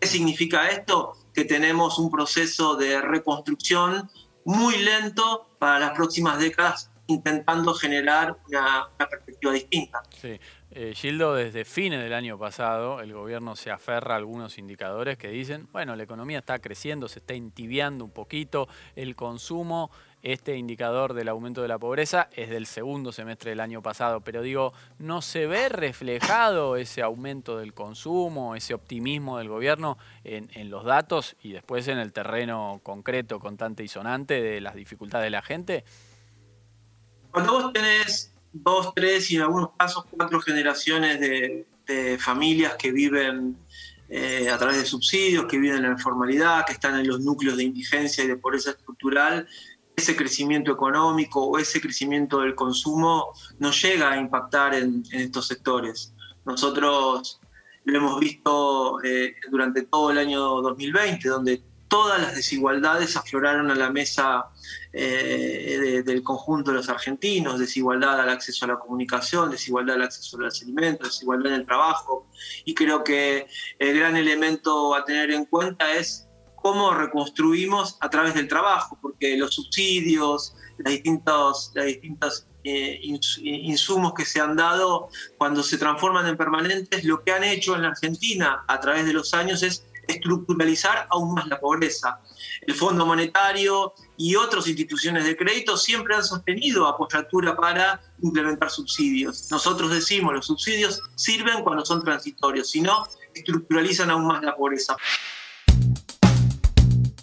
¿Qué 0.00 0.08
significa 0.08 0.68
esto? 0.68 1.12
Que 1.34 1.44
tenemos 1.44 1.98
un 1.98 2.10
proceso 2.10 2.74
de 2.74 3.02
reconstrucción 3.02 4.08
muy 4.46 4.78
lento 4.78 5.46
para 5.58 5.78
las 5.78 5.90
próximas 5.90 6.38
décadas, 6.38 6.90
intentando 7.06 7.74
generar 7.74 8.38
una, 8.48 8.88
perspectiva 8.96 9.52
distinta. 9.52 10.02
Sí. 10.18 10.40
Eh, 10.80 10.94
Gildo, 10.94 11.34
desde 11.34 11.64
fines 11.64 12.00
del 12.00 12.12
año 12.12 12.38
pasado, 12.38 13.00
el 13.00 13.12
gobierno 13.12 13.56
se 13.56 13.72
aferra 13.72 14.14
a 14.14 14.16
algunos 14.16 14.58
indicadores 14.58 15.18
que 15.18 15.26
dicen, 15.26 15.66
bueno, 15.72 15.96
la 15.96 16.04
economía 16.04 16.38
está 16.38 16.60
creciendo, 16.60 17.08
se 17.08 17.18
está 17.18 17.34
entibiando 17.34 18.04
un 18.04 18.12
poquito, 18.12 18.68
el 18.94 19.16
consumo 19.16 19.90
este 20.22 20.56
indicador 20.56 21.14
del 21.14 21.30
aumento 21.30 21.62
de 21.62 21.66
la 21.66 21.80
pobreza 21.80 22.28
es 22.30 22.48
del 22.48 22.66
segundo 22.66 23.10
semestre 23.10 23.50
del 23.50 23.58
año 23.58 23.82
pasado, 23.82 24.20
pero 24.20 24.40
digo, 24.40 24.72
¿no 25.00 25.20
se 25.20 25.48
ve 25.48 25.68
reflejado 25.68 26.76
ese 26.76 27.02
aumento 27.02 27.58
del 27.58 27.74
consumo, 27.74 28.54
ese 28.54 28.72
optimismo 28.72 29.38
del 29.38 29.48
gobierno 29.48 29.98
en, 30.22 30.70
los 30.70 30.84
datos 30.84 31.34
y 31.42 31.50
después 31.50 31.88
en 31.88 31.98
el 31.98 32.12
terreno 32.12 32.78
concreto, 32.84 33.40
contante 33.40 33.82
y 33.82 33.88
sonante 33.88 34.40
de 34.40 34.60
las 34.60 34.76
dificultades 34.76 35.24
de 35.24 35.30
la 35.30 35.42
gente? 35.42 35.84
Cuando 37.32 37.54
vos 37.54 37.72
tenés 37.72 38.37
dos, 38.52 38.92
tres 38.94 39.30
y 39.30 39.36
en 39.36 39.42
algunos 39.42 39.70
casos 39.76 40.04
cuatro 40.10 40.40
generaciones 40.40 41.20
de, 41.20 41.66
familias 42.18 42.74
que 42.78 42.92
viven 42.92 43.56
eh, 44.10 44.50
a 44.50 44.58
través 44.58 44.76
de 44.76 44.84
subsidios, 44.84 45.46
que 45.46 45.56
viven 45.56 45.78
en 45.78 45.84
la 45.84 45.92
informalidad, 45.92 46.66
que 46.66 46.74
están 46.74 47.00
en 47.00 47.08
los 47.08 47.20
núcleos 47.20 47.56
de 47.56 47.64
indigencia 47.64 48.22
y 48.22 48.26
de 48.26 48.36
pobreza 48.36 48.72
estructural, 48.72 49.48
ese 49.96 50.14
crecimiento 50.14 50.70
económico 50.70 51.44
o 51.44 51.58
ese 51.58 51.80
crecimiento 51.80 52.40
del 52.40 52.54
consumo 52.54 53.32
no 53.58 53.70
llega 53.72 54.12
a 54.12 54.18
impactar 54.18 54.74
en, 54.74 55.02
estos 55.12 55.46
sectores. 55.48 56.12
Nosotros 56.44 57.40
lo 57.84 57.98
hemos 57.98 58.20
visto 58.20 59.02
eh, 59.02 59.34
durante 59.50 59.82
todo 59.82 60.10
el 60.10 60.18
año 60.18 60.40
2020, 60.40 61.26
donde 61.28 61.62
todas 61.88 62.20
las 62.20 62.36
desigualdades 62.36 63.16
afloraron 63.16 63.70
a 63.70 63.74
la 63.74 63.90
mesa 63.90 64.46
eh, 64.92 66.02
del 66.04 66.22
conjunto 66.22 66.70
de 66.70 66.76
los 66.76 66.88
argentinos, 66.88 67.58
desigualdad 67.58 68.20
al 68.20 68.28
acceso 68.28 68.64
a 68.64 68.68
la 68.68 68.78
comunicación, 68.78 69.50
desigualdad 69.50 69.96
al 69.96 70.02
acceso 70.02 70.36
a 70.36 70.42
los 70.42 70.62
alimentos, 70.62 71.08
desigualdad 71.08 71.52
en 71.52 71.60
el 71.60 71.66
trabajo. 71.66 72.28
Y 72.64 72.74
creo 72.74 73.02
que 73.02 73.46
el 73.78 73.98
gran 73.98 74.16
elemento 74.16 74.94
a 74.94 75.04
tener 75.04 75.30
en 75.30 75.46
cuenta 75.46 75.92
es 75.92 76.28
cómo 76.56 76.92
reconstruimos 76.92 77.96
a 78.00 78.10
través 78.10 78.34
del 78.34 78.48
trabajo, 78.48 78.98
porque 79.00 79.36
los 79.36 79.54
subsidios, 79.54 80.54
los 80.78 80.92
distintos, 80.92 81.72
distintos 81.74 82.46
eh, 82.64 83.00
insumos 83.42 84.12
que 84.14 84.24
se 84.24 84.40
han 84.40 84.56
dado 84.56 85.08
cuando 85.38 85.62
se 85.62 85.78
transforman 85.78 86.26
en 86.26 86.36
permanentes, 86.36 87.04
lo 87.04 87.22
que 87.22 87.32
han 87.32 87.44
hecho 87.44 87.76
en 87.76 87.82
la 87.82 87.88
Argentina 87.88 88.64
a 88.66 88.80
través 88.80 89.06
de 89.06 89.12
los 89.12 89.32
años 89.32 89.62
es 89.62 89.84
estructuralizar 90.08 91.06
aún 91.10 91.34
más 91.34 91.46
la 91.46 91.60
pobreza. 91.60 92.20
El 92.66 92.74
Fondo 92.74 93.06
Monetario 93.06 93.94
y 94.16 94.34
otras 94.34 94.66
instituciones 94.66 95.24
de 95.24 95.36
crédito 95.36 95.76
siempre 95.76 96.16
han 96.16 96.24
sostenido 96.24 96.88
apoyatura 96.88 97.54
para 97.54 98.00
implementar 98.22 98.70
subsidios. 98.70 99.48
Nosotros 99.50 99.92
decimos, 99.92 100.34
los 100.34 100.46
subsidios 100.46 101.00
sirven 101.14 101.62
cuando 101.62 101.84
son 101.84 102.02
transitorios, 102.02 102.70
si 102.70 102.80
no, 102.80 103.06
estructuralizan 103.34 104.10
aún 104.10 104.26
más 104.26 104.42
la 104.42 104.56
pobreza. 104.56 104.96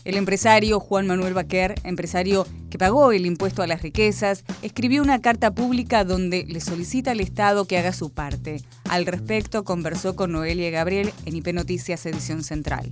El 0.06 0.18
empresario 0.18 0.80
Juan 0.80 1.08
Manuel 1.08 1.34
Baquer, 1.34 1.74
empresario 1.84 2.46
que 2.70 2.78
pagó 2.78 3.12
el 3.12 3.26
impuesto 3.26 3.64
a 3.64 3.68
las 3.68 3.82
riquezas, 3.82 4.46
escribió 4.62 5.02
una 5.02 5.20
carta 5.20 5.50
pública 5.56 6.04
donde 6.04 6.46
le 6.48 6.62
solicita 6.62 7.10
al 7.10 7.22
Estado 7.22 7.66
que 7.66 7.80
haga 7.80 7.92
su 7.92 8.14
parte. 8.14 8.58
Al 8.88 9.08
respecto, 9.08 9.64
conversó 9.64 10.16
con 10.16 10.32
Noelia 10.32 10.70
Gabriel 10.70 11.12
en 11.26 11.36
IP 11.36 11.48
Noticias 11.54 12.06
Edición 12.06 12.44
Central. 12.44 12.92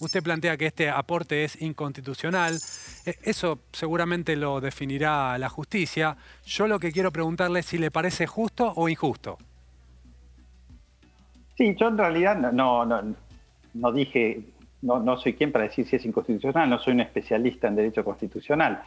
Usted 0.00 0.24
plantea 0.24 0.56
que 0.56 0.66
este 0.66 0.90
aporte 0.90 1.44
es 1.44 1.62
inconstitucional. 1.62 2.58
E, 3.06 3.14
eso 3.22 3.60
seguramente 3.70 4.34
lo 4.34 4.60
definirá 4.60 5.38
la 5.38 5.48
justicia. 5.48 6.16
Yo 6.44 6.66
lo 6.66 6.80
que 6.80 6.90
quiero 6.90 7.12
preguntarle 7.12 7.60
es 7.60 7.66
si 7.66 7.78
le 7.78 7.92
parece 7.92 8.26
justo 8.26 8.72
o 8.74 8.88
injusto. 8.88 9.38
Sí, 11.56 11.76
yo 11.78 11.86
en 11.86 11.98
realidad 11.98 12.36
no, 12.52 12.84
no, 12.84 13.14
no 13.74 13.92
dije 13.92 14.42
no, 14.82 15.16
soy 15.18 15.34
quien 15.34 15.52
para 15.52 15.64
decir 15.64 15.86
si 15.86 15.96
es 15.96 16.04
inconstitucional, 16.04 16.68
no 16.68 16.78
soy 16.78 16.94
un 16.94 17.00
especialista 17.00 17.68
en 17.68 17.76
derecho 17.76 18.04
constitucional. 18.04 18.82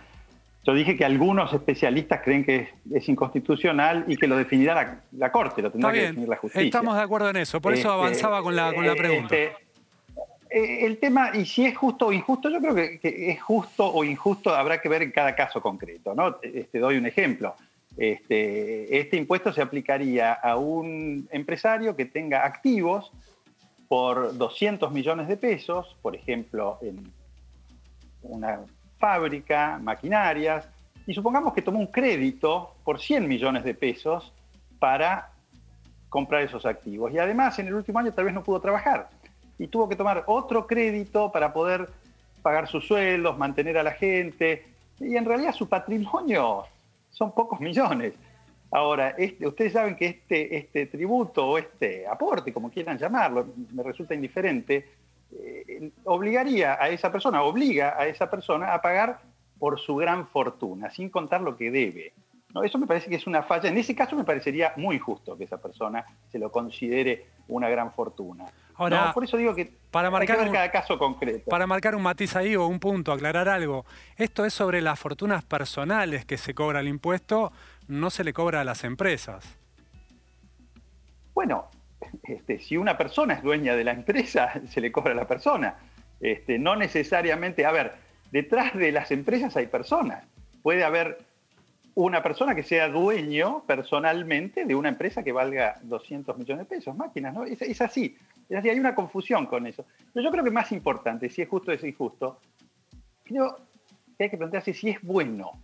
Yo 0.66 0.74
dije 0.74 0.96
que 0.96 1.04
algunos 1.04 1.52
especialistas 1.54 2.22
creen 2.24 2.46
que 2.46 2.70
es, 2.92 3.10
inconstitucional 3.10 4.06
y 4.08 4.16
que 4.16 4.28
lo 4.28 4.38
definirá 4.38 5.02
la, 5.12 5.32
Corte, 5.32 5.62
lo 5.62 5.72
tendrá 5.72 5.92
que 5.92 6.02
definir 6.02 6.30
la 6.30 6.38
justicia. 6.38 6.66
Estamos 6.66 6.96
de 6.96 7.02
acuerdo 7.02 7.30
en 7.30 7.38
eso, 7.38 7.60
por 7.60 7.74
eso 7.74 7.90
este, 7.90 8.02
avanzaba 8.02 8.42
con 8.42 8.56
la, 8.56 8.74
con 8.74 8.88
la 8.88 8.96
pregunta. 8.96 9.36
Este, 9.36 9.64
Eh, 10.54 10.86
el 10.86 11.00
tema, 11.00 11.32
y 11.34 11.48
si 11.48 11.66
es 11.66 11.76
justo 11.76 12.06
o 12.06 12.14
injusto, 12.14 12.48
yo 12.48 12.60
creo 12.60 12.76
que, 12.76 13.00
es 13.02 13.42
justo 13.42 13.92
o 13.92 14.04
injusto, 14.04 14.54
habrá 14.54 14.80
que 14.80 14.88
ver 14.88 15.02
en 15.02 15.12
cada 15.12 15.34
caso 15.34 15.60
concreto. 15.60 16.14
¿no? 16.14 16.36
Te, 16.36 16.68
doy 16.74 16.98
un 16.98 17.08
ejemplo. 17.08 17.56
Este, 17.98 19.00
este 19.00 19.18
impuesto 19.18 19.52
se 19.52 19.64
aplicaría 19.64 20.34
a 20.34 20.56
un 20.58 21.28
empresario 21.32 21.96
que 21.96 22.06
tenga 22.06 22.46
activos 22.46 23.12
por 23.94 24.36
200 24.36 24.92
millones 24.92 25.28
de 25.28 25.38
pesos, 25.38 25.96
por 26.02 26.16
ejemplo, 26.16 26.80
en 26.82 27.14
una 28.24 28.62
fábrica, 28.98 29.78
maquinarias, 29.80 30.68
y 31.06 31.14
supongamos 31.14 31.54
que 31.54 31.62
tomó 31.62 31.78
un 31.78 31.86
crédito 31.86 32.74
por 32.84 33.00
100 33.00 33.28
millones 33.28 33.64
de 33.64 33.76
pesos 33.76 34.34
para 34.80 35.30
comprar 36.10 36.42
esos 36.42 36.66
activos. 36.66 37.14
Y 37.14 37.20
además 37.20 37.60
en 37.60 37.68
el 37.68 37.76
último 37.76 38.00
año 38.00 38.12
tal 38.14 38.26
vez 38.26 38.34
no 38.34 38.42
pudo 38.44 38.60
trabajar 38.60 39.12
y 39.60 39.68
tuvo 39.68 39.88
que 39.88 39.96
tomar 39.96 40.24
otro 40.26 40.66
crédito 40.66 41.32
para 41.32 41.54
poder 41.54 41.88
pagar 42.42 42.68
sus 42.68 42.88
sueldos, 42.88 43.38
mantener 43.38 43.78
a 43.78 43.84
la 43.84 43.92
gente. 43.92 44.74
Y 45.00 45.16
en 45.18 45.24
realidad 45.24 45.54
su 45.54 45.70
patrimonio 45.70 46.64
son 47.12 47.32
pocos 47.32 47.60
millones. 47.60 48.16
Ahora, 48.74 49.10
este, 49.20 49.46
ustedes 49.46 49.74
saben 49.74 49.96
que 49.96 50.08
este, 50.08 50.58
este 50.58 50.88
tributo 50.88 51.48
o 51.48 51.58
este 51.60 52.08
aporte, 52.08 52.52
como 52.52 52.72
quieran 52.72 52.98
llamarlo, 52.98 53.54
me 53.72 53.84
resulta 53.84 54.16
indiferente, 54.16 54.90
eh, 55.32 55.92
obligaría 56.06 56.74
a 56.82 56.90
esa 56.90 57.12
persona, 57.12 57.44
obliga 57.44 57.94
a 57.96 58.08
esa 58.08 58.32
persona 58.32 58.74
a 58.74 58.82
pagar 58.82 59.20
por 59.60 59.80
su 59.80 59.96
gran 59.96 60.28
fortuna, 60.28 60.90
sin 60.90 61.12
contar 61.12 61.42
lo 61.42 61.56
que 61.56 61.70
debe. 61.70 62.14
¿No? 62.52 62.64
Eso 62.64 62.80
me 62.80 62.88
parece 62.88 63.10
que 63.10 63.16
es 63.16 63.28
una 63.28 63.44
falla. 63.44 63.70
En 63.70 63.78
ese 63.78 63.96
caso 63.96 64.16
me 64.16 64.24
parecería 64.24 64.74
muy 64.76 64.96
injusto 64.96 65.38
que 65.38 65.44
esa 65.44 65.62
persona 65.62 66.04
se 66.32 66.40
lo 66.40 66.52
considere 66.52 67.28
una 67.48 67.70
gran 67.70 67.94
fortuna. 67.94 68.46
Ahora, 68.76 69.14
por 69.14 69.24
eso 69.24 69.38
digo 69.38 69.54
que 69.54 69.72
para 69.92 70.10
marcar 70.10 70.38
hay 70.38 70.46
que 70.46 70.50
ver 70.50 70.54
cada 70.54 70.72
caso 70.72 70.98
concreto. 70.98 71.50
Para 71.50 71.68
marcar 71.68 71.96
un 71.96 72.02
matiz 72.02 72.36
ahí 72.36 72.56
o 72.56 72.66
un 72.66 72.80
punto, 72.80 73.12
aclarar 73.12 73.50
algo. 73.50 73.86
Esto 74.18 74.46
es 74.46 74.54
sobre 74.54 74.82
las 74.82 75.00
fortunas 75.00 75.44
personales 75.44 76.26
que 76.26 76.38
se 76.38 76.56
cobra 76.56 76.80
el 76.80 76.88
impuesto, 76.88 77.52
no 77.88 78.10
se 78.10 78.24
le 78.24 78.34
cobra 78.34 78.62
a 78.62 78.64
las 78.64 78.84
empresas. 78.84 79.58
Bueno, 81.34 81.70
este, 82.24 82.60
si 82.60 82.78
una 82.78 82.98
persona 82.98 83.34
es 83.34 83.44
dueña 83.44 83.76
de 83.76 83.84
la 83.84 83.92
empresa, 83.92 84.54
se 84.70 84.82
le 84.82 84.92
cobra 84.92 85.12
a 85.12 85.16
la 85.16 85.28
persona. 85.28 85.76
Este, 86.20 86.58
no 86.60 86.76
necesariamente, 86.76 87.66
a 87.66 87.72
ver, 87.72 87.94
detrás 88.32 88.74
de 88.76 88.92
las 88.92 89.12
empresas 89.12 89.56
hay 89.58 89.68
personas. 89.68 90.26
Puede 90.62 90.84
haber 90.84 91.18
una 91.96 92.24
persona 92.24 92.56
que 92.56 92.64
sea 92.64 92.90
dueño 92.90 93.64
personalmente 93.68 94.66
de 94.66 94.76
una 94.76 94.90
empresa 94.90 95.24
que 95.24 95.32
valga 95.32 95.80
200 95.84 96.38
millones 96.38 96.68
de 96.68 96.76
pesos, 96.76 96.96
máquinas, 96.96 97.34
¿no? 97.34 97.44
Es, 97.44 97.62
así, 97.82 98.18
es 98.50 98.58
así, 98.58 98.70
hay 98.70 98.80
una 98.80 98.96
confusión 98.96 99.46
con 99.46 99.68
eso. 99.68 99.86
Pero 100.12 100.24
yo 100.24 100.32
creo 100.32 100.44
que 100.44 100.52
más 100.52 100.72
importante, 100.72 101.30
si 101.30 101.42
es 101.42 101.50
justo 101.50 101.72
o 101.72 101.74
es 101.74 101.84
injusto, 101.84 102.40
creo 103.24 103.58
que 104.18 104.24
hay 104.24 104.30
que 104.30 104.38
plantearse 104.38 104.74
si 104.74 104.90
es 104.90 105.02
bueno, 105.02 105.63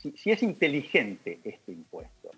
si, 0.00 0.30
es 0.30 0.42
inteligente 0.42 1.40
este 1.44 1.72
impuesto. 1.72 2.30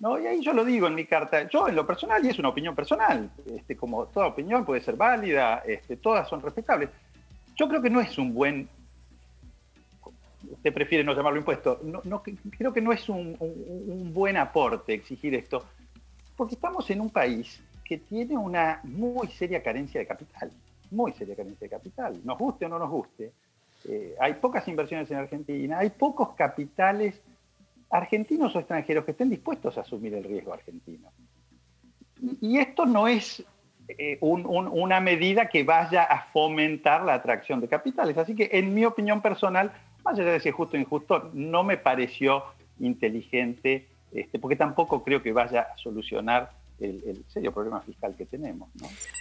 ¿No? 0.00 0.18
Y 0.20 0.26
ahí 0.26 0.40
yo 0.40 0.52
lo 0.52 0.64
digo 0.64 0.86
en 0.86 0.94
mi 0.94 1.06
carta, 1.06 1.48
yo 1.48 1.66
en 1.66 1.74
lo 1.74 1.84
personal, 1.84 2.24
y 2.24 2.28
es 2.28 2.38
una 2.38 2.50
opinión 2.50 2.74
personal, 2.74 3.30
este, 3.46 3.76
como 3.76 4.06
toda 4.06 4.28
opinión 4.28 4.64
puede 4.64 4.80
ser 4.80 4.94
válida, 4.94 5.62
este, 5.66 5.96
todas 5.96 6.28
son 6.28 6.40
respetables, 6.40 6.90
yo 7.56 7.68
creo 7.68 7.82
que 7.82 7.90
no 7.90 8.00
es 8.00 8.16
un 8.16 8.32
buen 8.32 8.68
usted 10.50 10.72
prefiere 10.72 11.04
no 11.04 11.14
llamarlo 11.14 11.38
impuesto, 11.38 11.80
no, 11.82 12.22
creo 12.56 12.72
que 12.72 12.80
no 12.80 12.92
es 12.92 13.08
un, 13.08 14.10
buen 14.12 14.36
aporte 14.36 14.94
exigir 14.94 15.34
esto, 15.34 15.64
porque 16.36 16.54
estamos 16.54 16.88
en 16.90 17.00
un 17.00 17.10
país 17.10 17.60
que 17.84 17.98
tiene 17.98 18.36
una 18.36 18.80
muy 18.84 19.28
seria 19.28 19.62
carencia 19.62 20.00
de 20.00 20.06
capital, 20.06 20.50
muy 20.90 21.12
seria 21.12 21.34
carencia 21.34 21.66
de 21.66 21.70
capital, 21.70 22.20
nos 22.24 22.38
guste 22.38 22.66
o 22.66 22.68
no 22.68 22.78
nos 22.78 22.90
guste. 22.90 23.32
Eh, 23.84 24.14
hay 24.20 24.34
pocas 24.34 24.66
inversiones 24.68 25.10
en 25.10 25.18
Argentina, 25.18 25.78
hay 25.78 25.90
pocos 25.90 26.30
capitales 26.34 27.20
argentinos 27.90 28.54
o 28.54 28.58
extranjeros 28.58 29.04
que 29.04 29.12
estén 29.12 29.30
dispuestos 29.30 29.78
a 29.78 29.82
asumir 29.82 30.14
el 30.14 30.24
riesgo 30.24 30.52
argentino. 30.52 31.10
Y, 32.40 32.58
esto 32.58 32.84
no 32.84 33.06
es 33.06 33.44
eh, 33.86 34.18
una 34.20 35.00
medida 35.00 35.48
que 35.48 35.62
vaya 35.62 36.02
a 36.02 36.24
fomentar 36.32 37.04
la 37.04 37.14
atracción 37.14 37.60
de 37.60 37.68
capitales. 37.68 38.18
Así 38.18 38.34
que, 38.34 38.50
en 38.52 38.74
mi 38.74 38.84
opinión 38.84 39.22
personal, 39.22 39.72
más 40.04 40.18
allá 40.18 40.32
de 40.32 40.40
si 40.40 40.50
justo 40.50 40.76
o 40.76 40.80
injusto, 40.80 41.30
no 41.32 41.62
me 41.62 41.76
pareció 41.76 42.42
inteligente, 42.80 43.88
este, 44.12 44.38
porque 44.38 44.56
tampoco 44.56 45.02
creo 45.04 45.22
que 45.22 45.32
vaya 45.32 45.68
a 45.72 45.76
solucionar 45.78 46.50
el, 46.80 47.24
serio 47.28 47.52
problema 47.52 47.80
fiscal 47.80 48.14
que 48.16 48.26
tenemos. 48.26 48.68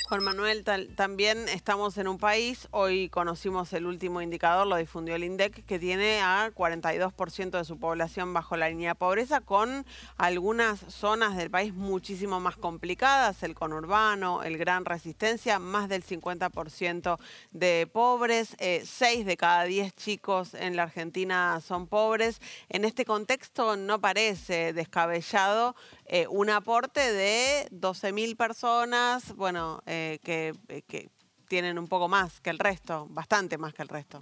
Juan 0.07 0.23
Manuel, 0.23 0.63
también 0.95 1.49
estamos 1.49 1.97
en 1.97 2.07
un 2.07 2.17
país, 2.17 2.69
hoy 2.71 3.09
conocimos 3.09 3.73
el 3.73 3.85
último 3.85 4.21
indicador, 4.21 4.65
lo 4.65 4.77
difundió 4.77 5.15
el 5.15 5.25
INDEC, 5.25 5.65
que 5.65 5.79
tiene 5.79 6.21
a 6.21 6.49
42% 6.55 7.57
de 7.57 7.65
su 7.65 7.77
población 7.77 8.33
bajo 8.33 8.55
la 8.55 8.69
línea 8.69 8.91
de 8.91 8.95
pobreza, 8.95 9.41
con 9.41 9.85
algunas 10.15 10.79
zonas 10.79 11.35
del 11.35 11.51
país 11.51 11.73
muchísimo 11.73 12.39
más 12.39 12.55
complicadas, 12.55 13.43
el 13.43 13.53
conurbano, 13.53 14.43
el 14.43 14.57
Gran 14.57 14.85
Resistencia, 14.85 15.59
más 15.59 15.89
del 15.89 16.05
50% 16.05 17.19
de 17.51 17.89
pobres, 17.91 18.55
6 18.59 19.01
eh, 19.01 19.23
de 19.25 19.35
cada 19.35 19.65
10 19.65 19.93
chicos 19.93 20.53
en 20.53 20.77
la 20.77 20.83
Argentina 20.83 21.59
son 21.59 21.85
pobres. 21.85 22.39
En 22.69 22.85
este 22.85 23.03
contexto 23.03 23.75
no 23.75 23.99
parece 23.99 24.71
descabellado 24.71 25.75
eh, 26.05 26.27
un 26.29 26.49
aporte 26.49 27.11
de 27.11 27.67
12.000 27.71 28.37
personas, 28.37 29.35
bueno, 29.35 29.83
eh, 29.85 29.96
que, 30.23 30.53
que, 30.87 31.09
tienen 31.47 31.79
un 31.79 31.87
poco 31.87 32.09
más 32.09 32.41
que 32.41 32.49
el 32.49 32.59
resto, 32.59 33.07
bastante 33.09 33.57
más 33.57 33.73
que 33.73 33.81
el 33.81 33.87
resto. 33.87 34.21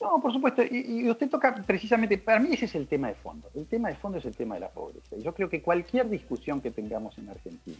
No, 0.00 0.20
por 0.20 0.32
supuesto, 0.32 0.62
y, 0.68 1.08
usted 1.08 1.30
toca 1.30 1.54
precisamente, 1.64 2.18
para 2.18 2.40
mí 2.40 2.48
ese 2.52 2.64
es 2.64 2.74
el 2.74 2.88
tema 2.88 3.06
de 3.06 3.14
fondo. 3.14 3.48
El 3.54 3.66
tema 3.66 3.88
de 3.88 3.94
fondo 3.94 4.18
es 4.18 4.24
el 4.24 4.34
tema 4.34 4.54
de 4.56 4.62
la 4.62 4.70
pobreza. 4.70 5.16
Yo 5.18 5.32
creo 5.32 5.48
que 5.48 5.62
cualquier 5.62 6.10
discusión 6.10 6.60
que 6.60 6.72
tengamos 6.72 7.16
en 7.18 7.28
Argentina 7.28 7.78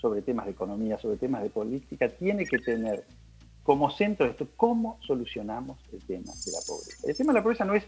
sobre 0.00 0.22
temas 0.22 0.46
de 0.46 0.52
economía, 0.52 0.96
sobre 0.98 1.18
temas 1.18 1.42
de 1.42 1.50
política, 1.50 2.08
tiene 2.08 2.46
que 2.46 2.58
tener 2.58 3.04
como 3.62 3.90
centro 3.90 4.26
esto, 4.26 4.48
cómo 4.56 4.98
solucionamos 5.06 5.76
el 5.92 6.02
tema 6.06 6.32
de 6.44 6.52
la 6.52 6.60
pobreza. 6.66 7.06
El 7.06 7.16
tema 7.16 7.32
de 7.32 7.38
la 7.38 7.42
pobreza 7.42 7.64
no 7.64 7.74
es 7.74 7.84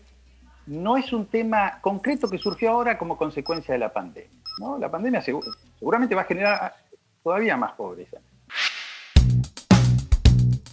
no 0.69 0.99
es 0.99 1.13
un 1.13 1.27
tema 1.27 1.81
concreto 1.81 2.29
que 2.29 2.37
surgió 2.37 2.71
ahora 2.71 2.99
como 2.99 3.17
consecuencia 3.17 3.73
de 3.73 3.79
la 3.79 3.93
pandemia. 3.93 4.43
¿no? 4.61 4.79
La 4.79 4.91
pandemia 4.91 5.23
seguramente 5.23 6.15
va 6.15 6.23
a 6.23 6.25
generar 6.25 6.75
todavía 7.29 7.59
más 7.59 7.73
pobreza. 7.73 8.17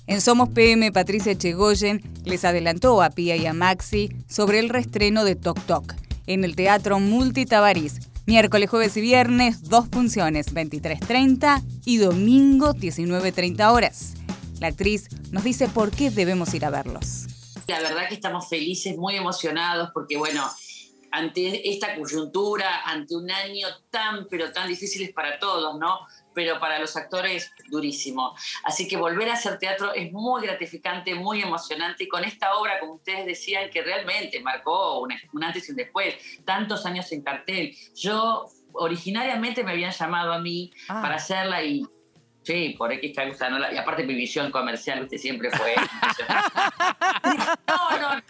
En 0.08 0.22
Somos 0.22 0.48
PM, 0.50 0.89
Patricia 0.94 1.38
Chegoyen 1.38 2.02
les 2.24 2.46
adelantó 2.46 3.02
a 3.02 3.10
Pia 3.10 3.36
y 3.36 3.46
a 3.46 3.52
Maxi 3.52 4.10
sobre 4.30 4.60
el 4.60 4.70
restreno 4.70 5.26
de 5.26 5.36
Tok 5.36 5.60
Tok 5.65 5.96
en 6.28 6.46
el 6.46 6.56
Teatro 6.56 7.00
Multitabarís. 7.00 8.00
Miércoles, 8.26 8.70
jueves 8.70 8.96
y 8.96 9.02
viernes, 9.02 9.63
dos 9.63 9.89
funciones, 9.91 10.54
23.30 10.54 11.62
y 11.84 11.98
domingo, 11.98 12.74
19.30 12.74 13.74
horas. 13.74 14.13
La 14.62 14.68
actriz 14.68 15.10
nos 15.32 15.44
dice 15.44 15.68
por 15.68 15.91
qué 15.91 16.10
debemos 16.10 16.54
ir 16.54 16.63
a 16.63 16.70
verlos. 16.70 17.26
La 17.68 17.82
verdad 17.82 18.08
que 18.08 18.15
estamos 18.15 18.48
felices, 18.48 18.96
muy 18.98 19.18
emocionados, 19.18 19.89
porque 19.94 20.15
bueno, 20.15 20.50
ante 21.12 21.70
esta 21.70 21.96
coyuntura, 21.96 22.84
ante 22.86 23.15
un 23.15 23.30
año 23.30 23.68
tan, 23.89 24.28
pero 24.30 24.52
tan 24.52 24.68
difícil 24.68 25.13
para 25.13 25.38
todos, 25.39 25.78
¿no? 25.80 26.00
Pero 26.36 26.60
para 26.60 26.78
los 26.78 26.95
actores, 26.95 27.52
durísimo. 27.69 28.36
Así 28.63 28.88
que 28.88 28.98
volver 28.98 29.30
a 29.30 29.34
hacer 29.34 29.58
teatro 29.58 29.93
es 29.93 30.12
muy 30.12 30.43
gratificante, 30.43 31.15
muy 31.15 31.41
emocionante. 31.41 32.04
Y 32.04 32.08
con 32.08 32.24
esta 32.24 32.56
obra, 32.56 32.80
como 32.80 32.93
ustedes 32.95 33.26
decían, 33.26 33.69
que 33.71 33.82
realmente 33.82 34.39
marcó 34.41 35.00
un, 35.00 35.13
antes 35.43 35.67
y 35.67 35.71
un 35.71 35.78
después, 35.78 36.15
tantos 36.45 36.86
años 36.86 37.12
en 37.12 37.24
cartel. 37.24 37.76
Yo 37.95 38.45
originariamente 38.74 39.63
me 39.63 39.71
habían 39.71 39.91
llamado 39.91 40.34
a 40.34 40.39
mí 40.39 40.71
ah. 40.89 41.02
para 41.02 41.15
hacerla 41.15 41.63
y 41.63 41.88
Sí, 42.45 42.76
por 42.78 42.91
X 42.91 43.15
causa. 43.15 43.50
No 43.50 43.58
y 43.71 43.76
aparte 43.76 44.04
mi 44.04 44.13
visión 44.13 44.52
comercial, 44.52 45.02
usted 45.02 45.17
siempre 45.17 45.50
fue... 45.50 45.74
no, 47.67 47.98
no. 48.00 48.21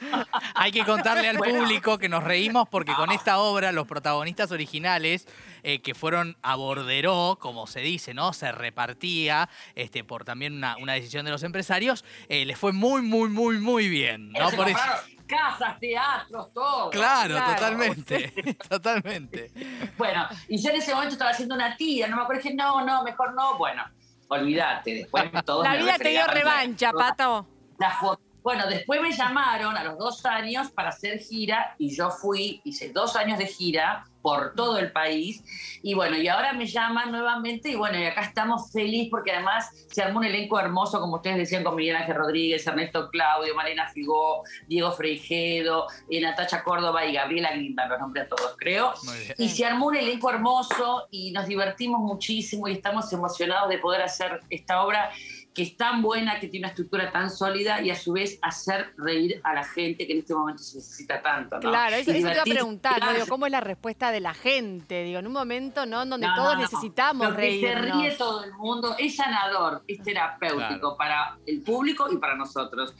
Hay 0.54 0.72
que 0.72 0.84
contarle 0.84 1.28
al 1.28 1.38
público 1.38 1.98
que 1.98 2.08
nos 2.08 2.24
reímos 2.24 2.68
porque 2.68 2.94
con 2.94 3.10
esta 3.12 3.38
obra 3.38 3.72
los 3.72 3.86
protagonistas 3.86 4.50
originales 4.52 5.26
eh, 5.62 5.80
que 5.80 5.94
fueron 5.94 6.36
a 6.42 6.56
borderó, 6.56 7.38
como 7.40 7.66
se 7.66 7.80
dice, 7.80 8.14
¿no? 8.14 8.32
Se 8.32 8.52
repartía 8.52 9.48
este, 9.74 10.04
por 10.04 10.24
también 10.24 10.54
una, 10.54 10.92
decisión 10.92 11.24
de 11.24 11.30
los 11.30 11.42
empresarios, 11.42 12.04
eh, 12.28 12.44
les 12.44 12.58
fue 12.58 12.72
muy, 12.72 13.02
muy, 13.02 13.28
muy, 13.28 13.58
muy 13.58 13.88
bien. 13.88 14.32
¿no? 14.32 14.50
Por 14.50 14.68
eso 14.68 14.80
casas, 15.26 15.78
teatros, 15.78 16.52
todo. 16.52 16.90
Claro, 16.90 17.34
totalmente, 17.34 18.32
totalmente. 18.68 19.50
Bueno, 19.98 20.26
y 20.48 20.62
yo 20.62 20.70
en 20.70 20.76
ese 20.76 20.94
momento 20.94 21.14
estaba 21.14 21.32
haciendo 21.32 21.54
una 21.54 21.76
tía, 21.76 22.08
no 22.08 22.16
me 22.16 22.22
acuerdo, 22.22 22.42
dije, 22.42 22.54
no, 22.54 22.84
no, 22.84 23.02
mejor 23.02 23.34
no, 23.34 23.58
bueno, 23.58 23.84
olvídate, 24.28 24.94
después 24.94 25.30
todo 25.44 25.62
La 25.62 25.76
vida 25.76 25.98
te 25.98 26.10
dio 26.10 26.26
revancha, 26.26 26.92
Pato. 26.92 27.46
La 27.78 27.90
foto 27.90 28.25
Bueno, 28.46 28.68
después 28.68 29.02
me 29.02 29.10
llamaron 29.10 29.76
a 29.76 29.82
los 29.82 29.98
dos 29.98 30.24
años 30.24 30.70
para 30.70 30.90
hacer 30.90 31.18
gira 31.18 31.74
y 31.78 31.92
yo 31.92 32.12
fui, 32.12 32.60
hice 32.62 32.92
dos 32.92 33.16
años 33.16 33.40
de 33.40 33.46
gira 33.48 34.04
por 34.22 34.54
todo 34.54 34.78
el 34.78 34.92
país 34.92 35.42
y 35.82 35.94
bueno, 35.94 36.16
y 36.16 36.28
ahora 36.28 36.52
me 36.52 36.64
llaman 36.64 37.10
nuevamente 37.10 37.70
y 37.70 37.74
bueno, 37.74 37.98
y 37.98 38.04
acá 38.04 38.20
estamos 38.20 38.70
felices 38.70 39.08
porque 39.10 39.32
además 39.32 39.68
se 39.90 40.00
armó 40.00 40.18
un 40.20 40.26
elenco 40.26 40.60
hermoso, 40.60 41.00
como 41.00 41.16
ustedes 41.16 41.38
decían, 41.38 41.64
con 41.64 41.74
Miguel 41.74 41.96
Ángel 41.96 42.14
Rodríguez, 42.14 42.64
Ernesto 42.64 43.08
Claudio, 43.10 43.52
Marina 43.56 43.88
Figó, 43.88 44.44
Diego 44.68 44.92
Freijedo, 44.92 45.88
eh, 46.08 46.20
Natacha 46.20 46.62
Córdoba 46.62 47.04
y 47.04 47.14
Gabriela 47.14 47.50
Glinda, 47.50 47.88
los 47.88 47.98
nombré 47.98 48.22
a 48.22 48.28
todos, 48.28 48.54
creo. 48.58 48.94
Y 49.38 49.48
se 49.48 49.64
armó 49.64 49.86
un 49.86 49.96
elenco 49.96 50.30
hermoso 50.30 51.08
y 51.10 51.32
nos 51.32 51.48
divertimos 51.48 52.00
muchísimo 52.00 52.68
y 52.68 52.74
estamos 52.74 53.12
emocionados 53.12 53.68
de 53.70 53.78
poder 53.78 54.02
hacer 54.02 54.40
esta 54.50 54.82
obra 54.84 55.10
que 55.56 55.62
es 55.62 55.74
tan 55.74 56.02
buena, 56.02 56.38
que 56.38 56.48
tiene 56.48 56.66
una 56.66 56.68
estructura 56.68 57.10
tan 57.10 57.30
sólida 57.30 57.80
y 57.80 57.88
a 57.88 57.94
su 57.94 58.12
vez 58.12 58.38
hacer 58.42 58.92
reír 58.98 59.40
a 59.42 59.54
la 59.54 59.64
gente 59.64 60.06
que 60.06 60.12
en 60.12 60.18
este 60.18 60.34
momento 60.34 60.62
se 60.62 60.76
necesita 60.76 61.22
tanto. 61.22 61.56
¿no? 61.56 61.62
Claro, 61.62 61.96
eso, 61.96 62.10
eso 62.10 62.26
te 62.26 62.32
iba 62.34 62.42
a 62.42 62.44
preguntar, 62.44 63.00
¿no? 63.02 63.14
Digo, 63.14 63.26
¿cómo 63.26 63.46
es 63.46 63.52
la 63.52 63.62
respuesta 63.62 64.12
de 64.12 64.20
la 64.20 64.34
gente? 64.34 65.02
Digo, 65.04 65.18
en 65.18 65.26
un 65.26 65.32
momento, 65.32 65.86
¿no? 65.86 66.02
En 66.02 66.10
donde 66.10 66.26
No, 66.26 66.34
todos 66.34 66.48
no, 66.48 66.54
no. 66.56 66.60
necesitamos 66.60 67.30
Lo 67.30 67.36
que 67.36 67.60
se 67.60 67.74
ríe 67.74 68.10
todo 68.18 68.44
el 68.44 68.52
mundo 68.52 68.96
es 68.98 69.16
sanador, 69.16 69.82
es 69.88 70.02
terapéutico 70.02 70.94
para 70.98 71.38
el 71.46 71.62
público 71.62 72.06
y 72.12 72.18
para 72.18 72.36
nosotros. 72.36 72.94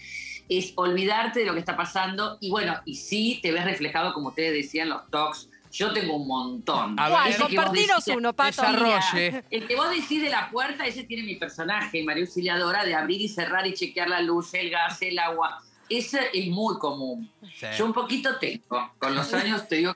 Es 0.49 0.73
olvidarte 0.77 1.41
de 1.41 1.45
lo 1.45 1.53
que 1.53 1.59
está 1.59 1.77
pasando 1.77 2.39
y 2.41 2.51
bueno, 2.51 2.81
y 2.87 2.95
sí 2.95 3.39
te 3.43 3.53
ves 3.53 3.67
reflejado, 3.67 4.15
como 4.15 4.29
ustedes 4.29 4.55
decían, 4.55 4.89
los 4.89 5.11
talks. 5.11 5.51
Yo 5.77 5.93
tengo 5.93 6.17
un 6.17 6.27
montón. 6.27 6.99
A 6.99 7.09
ver, 7.25 7.37
compartinos 7.39 8.05
decís- 8.05 8.17
uno, 8.17 8.33
Pato. 8.35 8.63
Desarrolle. 8.63 9.45
El 9.51 9.67
que 9.67 9.77
vos 9.77 9.91
decís 9.91 10.23
de 10.23 10.31
la 10.31 10.51
puerta, 10.51 10.87
ese 10.87 11.05
tiene 11.05 11.23
mi 11.25 11.37
personaje, 11.37 12.03
María 12.03 12.25
Auxiliadora, 12.25 12.85
de 12.85 12.95
abrir 12.95 13.21
y 13.21 13.29
cerrar 13.29 13.67
y 13.67 13.75
chequear 13.75 14.09
la 14.09 14.21
luz, 14.23 14.55
el 14.55 14.71
gas, 14.71 15.01
el 15.03 15.19
agua. 15.19 15.63
Ese 15.89 16.31
es 16.33 16.49
muy 16.49 16.79
común. 16.79 17.31
Sí. 17.55 17.67
Yo 17.77 17.85
un 17.85 17.93
poquito 17.93 18.39
tengo. 18.39 18.93
Con 18.99 19.15
los 19.15 19.33
años 19.35 19.69
te 19.69 19.77
digo. 19.77 19.95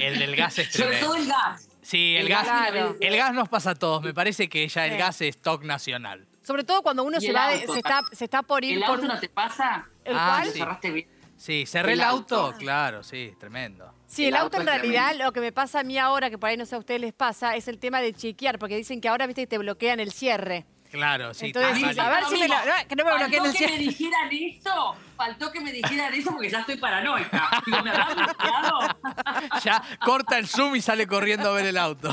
El 0.00 0.18
del 0.18 0.34
gas 0.36 0.58
es 0.58 0.72
Sobre 0.72 0.98
todo 0.98 1.14
el 1.16 1.26
gas. 1.26 1.68
Sí, 1.82 2.14
el, 2.16 2.22
El 2.26 2.28
gas, 2.28 2.44
claro. 2.44 2.96
el 3.00 3.16
gas 3.16 3.32
nos 3.34 3.48
pasa 3.48 3.70
a 3.70 3.74
todos. 3.74 4.02
Me 4.02 4.12
parece 4.14 4.48
que 4.48 4.66
ya 4.68 4.86
el 4.86 4.92
Sí. 4.92 4.98
gas 4.98 5.20
es 5.22 5.36
stock 5.36 5.62
nacional. 5.64 6.26
Sobre 6.42 6.64
todo 6.64 6.82
cuando 6.82 7.04
uno 7.04 7.20
se 7.20 7.32
va, 7.32 7.50
auto, 7.52 7.72
se 7.72 7.78
está, 7.78 8.02
se 8.12 8.24
está 8.24 8.42
por 8.42 8.64
ir 8.64 8.74
¿El 8.78 8.80
por... 8.80 8.96
auto 8.96 9.06
no 9.06 9.18
te 9.20 9.28
pasa? 9.28 9.86
¿El 10.04 10.14
Ah, 10.16 10.38
cuál? 10.40 10.52
sí. 10.52 10.58
Cerraste 10.58 10.90
bien. 10.90 11.08
Sí, 11.36 11.64
cerré 11.66 11.92
el, 11.92 12.00
El 12.00 12.04
auto. 12.06 12.36
auto. 12.36 12.58
claro, 12.58 13.02
sí, 13.02 13.32
tremendo. 13.38 13.94
Sí, 14.10 14.24
el, 14.24 14.30
El 14.30 14.36
auto 14.36 14.56
en 14.60 14.68
auto 14.68 14.72
realidad 14.72 15.14
lo 15.16 15.30
que 15.32 15.40
me 15.40 15.52
pasa 15.52 15.80
a 15.80 15.84
mí 15.84 15.96
ahora, 15.96 16.30
que 16.30 16.36
por 16.38 16.50
ahí 16.50 16.56
no 16.56 16.66
sé 16.66 16.74
a 16.74 16.78
ustedes 16.78 17.00
les 17.00 17.12
pasa, 17.12 17.54
es 17.54 17.68
el 17.68 17.78
tema 17.78 18.00
de 18.00 18.12
chequear, 18.12 18.58
porque 18.58 18.76
dicen 18.76 19.00
que 19.00 19.08
ahora, 19.08 19.24
viste, 19.26 19.42
que 19.42 19.46
te 19.46 19.58
bloquean 19.58 20.00
el 20.00 20.10
cierre. 20.10 20.66
Claro, 20.90 21.32
sí. 21.34 21.46
Entonces, 21.46 21.76
sí, 21.94 22.00
a 22.00 22.08
ver 22.08 22.24
si 22.24 22.36
me 22.40 22.48
lo- 22.48 22.54
no, 22.56 22.62
que 22.88 22.96
no 22.96 23.04
me 23.04 23.10
Faltó 23.12 23.26
bloqueen 23.28 23.44
el 23.46 23.52
que 23.52 23.58
cierre. 23.58 23.72
me 23.74 23.78
dijeran 23.78 24.28
eso. 24.32 24.96
Faltó 25.16 25.52
que 25.52 25.60
me 25.60 25.70
dijeran 25.72 26.12
eso 26.12 26.32
porque 26.32 26.50
ya 26.50 26.58
estoy 26.58 26.78
paranoica. 26.78 27.48
Digo, 27.64 27.82
¿me 27.84 27.90
habrán 27.90 28.16
bloqueado? 28.16 28.78
Ya 29.64 29.80
corta 30.04 30.38
el 30.38 30.48
zoom 30.48 30.74
y 30.74 30.80
sale 30.80 31.06
corriendo 31.06 31.48
a 31.50 31.52
ver 31.52 31.66
el 31.66 31.78
auto. 31.78 32.12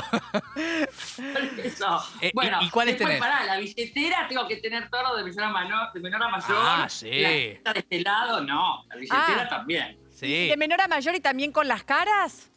Eso. 1.62 2.00
Eh, 2.20 2.30
bueno, 2.34 2.58
¿y- 2.62 2.66
y 2.66 2.70
cuáles 2.70 2.96
tenés? 2.96 3.18
Pará, 3.18 3.44
la 3.44 3.56
billetera 3.56 4.26
tengo 4.28 4.46
que 4.46 4.56
tener 4.58 4.88
todo 4.90 5.16
de 5.16 5.24
menor 5.24 5.44
a 5.44 5.52
menor, 5.64 5.92
de 5.92 6.00
menor 6.00 6.22
a 6.22 6.28
mayor. 6.28 6.56
Ah, 6.60 6.86
sí. 6.88 7.10
La 7.64 7.72
de 7.72 7.80
este 7.80 8.00
lado, 8.00 8.40
no. 8.44 8.84
La 8.88 8.94
billetera 8.96 9.42
Ah. 9.42 9.48
también. 9.48 9.98
Sí. 10.18 10.48
¿De 10.48 10.56
menor 10.56 10.80
a 10.80 10.88
mayor 10.88 11.14
y 11.14 11.20
también 11.20 11.52
con 11.52 11.68
las 11.68 11.84
caras? 11.84 12.50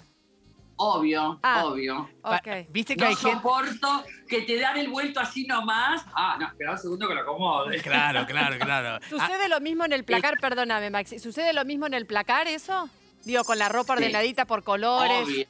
Obvio, 0.78 1.40
Ah. 1.44 1.66
obvio. 1.66 2.10
Ok. 2.24 2.48
Viste 2.70 2.96
que 2.96 3.04
No 3.04 3.10
hay 3.10 3.16
gente. 3.16 3.36
soporto 3.36 4.04
que 4.28 4.42
te 4.42 4.60
dan 4.60 4.78
el 4.78 4.90
vuelto 4.90 5.20
así 5.20 5.46
nomás. 5.46 6.04
Ah, 6.16 6.38
no, 6.40 6.48
espera 6.48 6.72
un 6.72 6.78
segundo 6.80 7.08
que 7.08 7.14
lo 7.14 7.22
acomode. 7.22 7.80
Claro, 7.82 8.26
claro, 8.28 8.58
claro. 8.58 8.96
Ah, 8.96 9.00
¿Sucede 9.08 9.48
lo 9.48 9.60
mismo 9.62 9.86
en 9.86 9.94
el 9.94 10.04
placar? 10.04 10.40
Perdóname, 10.40 10.90
Maxi. 10.90 11.20
¿Sucede 11.20 11.54
lo 11.54 11.64
mismo 11.66 11.86
en 11.86 11.94
el 11.94 12.08
placar 12.08 12.48
eso? 12.48 12.90
Digo, 13.26 13.44
con 13.44 13.60
la 13.60 13.70
ropa 13.70 13.96
Sí. 13.96 14.02
ordenadita 14.04 14.46
por 14.46 14.64
colores. 14.64 15.22
Obvio. 15.28 15.46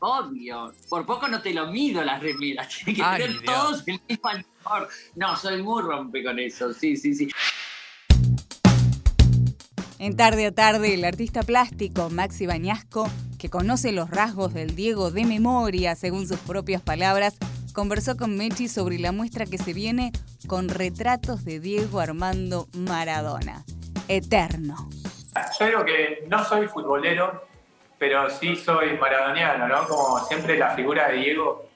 Obvio. 0.00 0.72
Por 0.88 1.06
poco 1.06 1.28
no 1.28 1.40
te 1.40 1.54
lo 1.54 1.68
mido 1.68 2.02
las 2.02 2.20
remeras. 2.20 2.68
Tienen 2.84 2.96
que 2.96 3.02
Ay, 3.04 3.22
tener 3.22 3.40
Dios. 3.40 3.44
todos 3.54 3.84
el 3.86 4.00
mismo 4.08 4.30
color. 4.62 4.88
No, 5.14 5.36
soy 5.36 5.62
muy 5.62 5.82
rompe 5.82 6.24
con 6.24 6.36
eso. 6.40 6.72
Sí, 6.72 6.96
sí, 6.96 7.14
sí. 7.14 7.28
En 10.00 10.16
Tarde 10.16 10.46
a 10.46 10.52
Tarde, 10.52 10.94
el 10.94 11.04
artista 11.04 11.42
plástico 11.42 12.08
Maxi 12.08 12.46
Bañasco, 12.46 13.08
que 13.36 13.50
conoce 13.50 13.90
los 13.90 14.08
rasgos 14.08 14.54
del 14.54 14.76
Diego 14.76 15.10
de 15.10 15.24
memoria, 15.24 15.96
según 15.96 16.28
sus 16.28 16.38
propias 16.38 16.80
palabras, 16.80 17.36
conversó 17.74 18.16
con 18.16 18.36
Mechi 18.36 18.68
sobre 18.68 19.00
la 19.00 19.10
muestra 19.10 19.44
que 19.44 19.58
se 19.58 19.72
viene 19.72 20.12
con 20.46 20.68
retratos 20.68 21.44
de 21.44 21.58
Diego 21.58 21.98
Armando 21.98 22.68
Maradona. 22.74 23.64
Eterno. 24.06 24.88
Yo 25.58 25.66
digo 25.66 25.84
que 25.84 26.24
no 26.28 26.44
soy 26.44 26.68
futbolero, 26.68 27.48
pero 27.98 28.30
sí 28.30 28.54
soy 28.54 28.96
maradoniano, 28.98 29.66
¿no? 29.66 29.88
Como 29.88 30.20
siempre 30.26 30.56
la 30.56 30.76
figura 30.76 31.08
de 31.08 31.16
Diego 31.16 31.68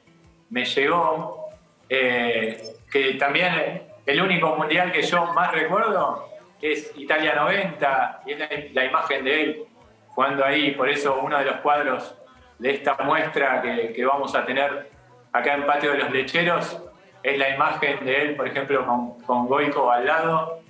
me 0.50 0.64
llegó, 0.64 1.48
eh, 1.88 2.76
que 2.88 3.14
también 3.14 3.82
el 4.06 4.22
único 4.22 4.54
mundial 4.54 4.92
que 4.92 5.02
yo 5.02 5.26
más 5.35 5.50
recuerdo 5.50 6.32
es 6.62 6.92
Italia 6.96 7.35
90, 7.35 8.22
y 8.25 8.33
es 8.33 8.72
la, 8.72 8.85
imagen 8.85 9.25
de 9.25 9.42
él 9.42 9.64
jugando 10.09 10.44
ahí, 10.44 10.70
por 10.70 10.88
eso 10.88 11.20
uno 11.20 11.38
de 11.38 11.44
los 11.44 11.57
cuadros 11.57 12.14
de 12.59 12.70
esta 12.70 12.96
muestra 13.03 13.61
que, 13.61 14.05
vamos 14.05 14.35
a 14.37 14.46
tener 14.46 14.90
acá 15.33 15.55
en 15.55 15.66
Patio 15.66 15.90
de 15.90 15.98
los 15.98 16.11
Lecheros 16.12 16.81
es 17.22 17.38
la 17.38 17.48
imagen 17.51 18.05
de 18.05 18.22
él, 18.22 18.37
por 18.37 18.46
ejemplo, 18.46 18.87
con, 18.87 19.20
con 19.22 19.46
Goico 19.48 19.90
al 19.90 20.07
lado, 20.07 20.61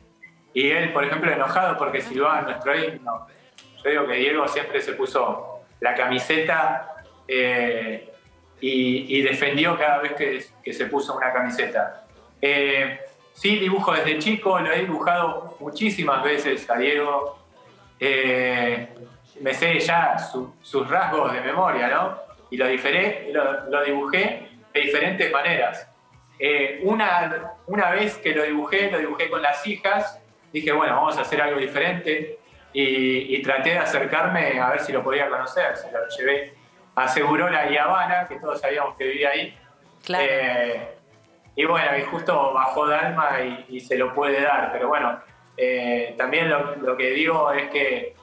y 0.54 0.70
él, 0.70 0.92
por 0.92 1.04
ejemplo, 1.04 1.30
enojado 1.30 1.76
porque 1.76 2.00
silbaba 2.00 2.42
nuestro 2.42 2.74
himno. 2.74 3.26
Yo 3.84 3.90
digo 3.90 4.06
que 4.06 4.14
Diego 4.14 4.48
siempre 4.48 4.80
se 4.80 4.92
puso 4.92 5.64
la 5.80 5.94
camiseta 5.94 7.04
eh, 7.26 8.12
y, 8.60 9.22
defendió 9.22 9.76
cada 9.76 9.98
vez 9.98 10.12
que, 10.12 10.44
que 10.62 10.72
se 10.72 10.86
puso 10.86 11.16
una 11.16 11.32
camiseta. 11.32 12.04
Eh, 12.40 13.00
sí, 13.32 13.58
dibujo 13.58 13.92
desde 13.92 14.18
chico, 14.18 14.58
lo 14.60 14.72
he 14.72 14.80
dibujado 14.80 15.56
muchísimas 15.60 16.22
veces 16.22 16.68
a 16.70 16.76
Diego. 16.76 17.38
Eh, 17.98 18.88
me 19.40 19.54
sé 19.54 19.78
ya 19.80 20.18
su- 20.18 20.54
sus 20.62 20.88
rasgos 20.88 21.32
de 21.32 21.40
memoria, 21.40 21.88
¿no? 21.88 22.18
Y 22.50 22.56
lo, 22.56 22.66
diferé, 22.66 23.30
lo, 23.32 23.68
lo 23.70 23.82
dibujé 23.84 24.48
de 24.72 24.80
diferentes 24.80 25.30
maneras. 25.32 25.88
Eh, 26.38 26.80
una, 26.82 27.54
una 27.66 27.90
vez 27.90 28.16
que 28.18 28.34
lo 28.34 28.42
dibujé, 28.42 28.90
lo 28.90 28.98
dibujé 28.98 29.30
con 29.30 29.40
las 29.42 29.66
hijas, 29.66 30.20
dije, 30.52 30.72
bueno, 30.72 30.96
vamos 30.96 31.16
a 31.18 31.22
hacer 31.22 31.40
algo 31.40 31.58
diferente 31.58 32.38
y, 32.72 33.36
y 33.36 33.42
traté 33.42 33.70
de 33.70 33.78
acercarme 33.78 34.58
a 34.60 34.70
ver 34.70 34.80
si 34.80 34.92
lo 34.92 35.02
podía 35.02 35.28
conocer. 35.28 35.76
Se 35.76 35.90
lo 35.92 36.00
llevé 36.08 36.54
a 36.94 37.08
Segurola 37.08 37.70
y 37.70 37.76
Habana, 37.76 38.26
que 38.28 38.36
todos 38.38 38.60
sabíamos 38.60 38.96
que 38.96 39.04
vivía 39.04 39.30
ahí. 39.30 39.56
Claro. 40.04 40.24
Eh, 40.28 40.88
y 41.56 41.64
bueno, 41.64 41.96
y 41.98 42.02
justo 42.02 42.52
bajó 42.52 42.86
Dalma 42.86 43.40
y, 43.40 43.66
y 43.76 43.80
se 43.80 43.96
lo 43.96 44.14
puede 44.14 44.40
dar. 44.42 44.70
Pero 44.72 44.88
bueno, 44.88 45.20
eh, 45.56 46.14
también 46.16 46.48
lo, 46.48 46.76
lo 46.76 46.96
que 46.96 47.10
digo 47.10 47.52
es 47.52 47.70
que 47.70 48.14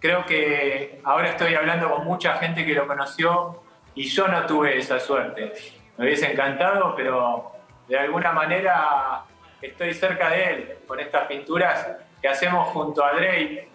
creo 0.00 0.24
que 0.26 1.00
ahora 1.04 1.30
estoy 1.30 1.54
hablando 1.54 1.90
con 1.90 2.04
mucha 2.04 2.34
gente 2.36 2.64
que 2.66 2.74
lo 2.74 2.86
conoció 2.86 3.62
y 3.94 4.04
yo 4.04 4.28
no 4.28 4.44
tuve 4.46 4.76
esa 4.78 5.00
suerte. 5.00 5.52
Me 5.96 6.04
hubiese 6.06 6.30
encantado, 6.32 6.94
pero 6.94 7.52
de 7.88 7.98
alguna 7.98 8.32
manera 8.32 9.22
estoy 9.62 9.94
cerca 9.94 10.28
de 10.30 10.44
él 10.44 10.78
con 10.86 11.00
estas 11.00 11.26
pinturas 11.26 11.88
que 12.20 12.28
hacemos 12.28 12.68
junto 12.68 13.04
a 13.04 13.12
Drake, 13.12 13.68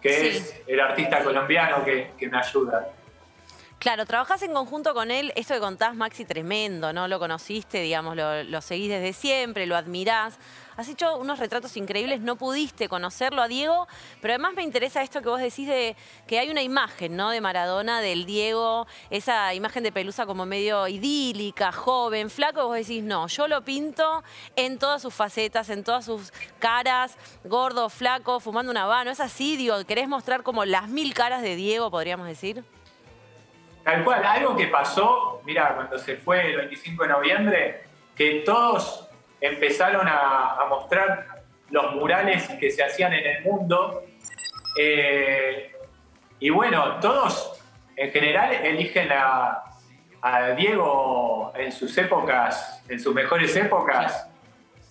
que 0.00 0.08
Sí. 0.12 0.28
es 0.28 0.62
el 0.66 0.80
artista 0.80 1.22
colombiano 1.24 1.84
que, 1.84 2.12
que 2.18 2.28
me 2.28 2.38
ayuda. 2.38 2.88
Claro, 3.84 4.06
trabajás 4.06 4.40
en 4.40 4.54
conjunto 4.54 4.94
con 4.94 5.10
él, 5.10 5.30
esto 5.36 5.52
que 5.52 5.60
contás, 5.60 5.94
Maxi, 5.94 6.24
tremendo, 6.24 6.94
¿no? 6.94 7.06
Lo 7.06 7.18
conociste, 7.18 7.82
digamos, 7.82 8.16
lo, 8.16 8.60
seguís 8.62 8.88
desde 8.88 9.12
siempre, 9.12 9.66
lo 9.66 9.76
admirás. 9.76 10.38
Has 10.78 10.88
hecho 10.88 11.18
unos 11.18 11.38
retratos 11.38 11.76
increíbles, 11.76 12.22
no 12.22 12.36
pudiste 12.36 12.88
conocerlo 12.88 13.42
a 13.42 13.46
Diego, 13.46 13.86
pero 14.22 14.32
además 14.32 14.54
me 14.54 14.62
interesa 14.62 15.02
esto 15.02 15.20
que 15.20 15.28
vos 15.28 15.38
decís 15.38 15.68
de 15.68 15.96
que 16.26 16.38
hay 16.38 16.48
una 16.48 16.62
imagen, 16.62 17.14
¿no? 17.14 17.28
De 17.28 17.42
Maradona, 17.42 18.00
del 18.00 18.24
Diego, 18.24 18.86
esa 19.10 19.52
imagen 19.52 19.82
de 19.82 19.92
Pelusa 19.92 20.24
como 20.24 20.46
medio 20.46 20.88
idílica, 20.88 21.70
joven, 21.70 22.30
flaco, 22.30 22.66
vos 22.66 22.76
decís, 22.76 23.02
no, 23.02 23.26
yo 23.26 23.48
lo 23.48 23.66
pinto 23.66 24.24
en 24.56 24.78
todas 24.78 25.02
sus 25.02 25.12
facetas, 25.12 25.68
en 25.68 25.84
todas 25.84 26.06
sus 26.06 26.32
caras, 26.58 27.18
gordo, 27.44 27.90
flaco, 27.90 28.40
fumando 28.40 28.70
un 28.72 28.78
habano, 28.78 29.10
es 29.10 29.20
así, 29.20 29.58
digo, 29.58 29.84
querés 29.84 30.08
mostrar 30.08 30.42
como 30.42 30.64
las 30.64 30.88
mil 30.88 31.12
caras 31.12 31.42
de 31.42 31.54
Diego, 31.54 31.90
podríamos 31.90 32.26
decir. 32.26 32.64
Tal 33.84 34.02
cual, 34.02 34.24
algo 34.24 34.56
que 34.56 34.68
pasó, 34.68 35.42
mira, 35.44 35.74
cuando 35.74 35.98
se 35.98 36.16
fue 36.16 36.50
el 36.50 36.56
25 36.56 37.02
de 37.02 37.08
noviembre, 37.08 37.84
que 38.16 38.42
todos 38.44 39.08
empezaron 39.40 40.06
a, 40.08 40.64
mostrar 40.68 41.42
los 41.70 41.94
murales 41.94 42.48
que 42.58 42.70
se 42.70 42.82
hacían 42.82 43.12
en 43.12 43.26
el 43.26 43.42
mundo. 43.44 44.02
eh, 44.78 45.70
y 46.40 46.50
bueno, 46.50 46.98
todos 47.00 47.54
en 47.96 48.10
general 48.10 48.52
eligen 48.52 49.08
a, 49.12 49.60
Diego 50.56 51.52
en 51.54 51.70
sus 51.70 51.96
épocas, 51.98 52.82
en 52.88 52.98
sus 52.98 53.14
mejores 53.14 53.54
épocas, 53.56 54.26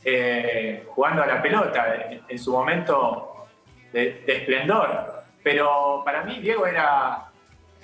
eh, 0.05 0.85
jugando 0.89 1.23
a 1.23 1.25
la 1.25 1.41
pelota 1.41 2.07
en, 2.27 2.37
su 2.37 2.51
momento 2.51 3.47
de, 3.91 4.23
esplendor. 4.27 5.23
Pero 5.41 6.03
para 6.05 6.23
mí 6.23 6.39
Diego 6.39 6.67
era 6.67 7.31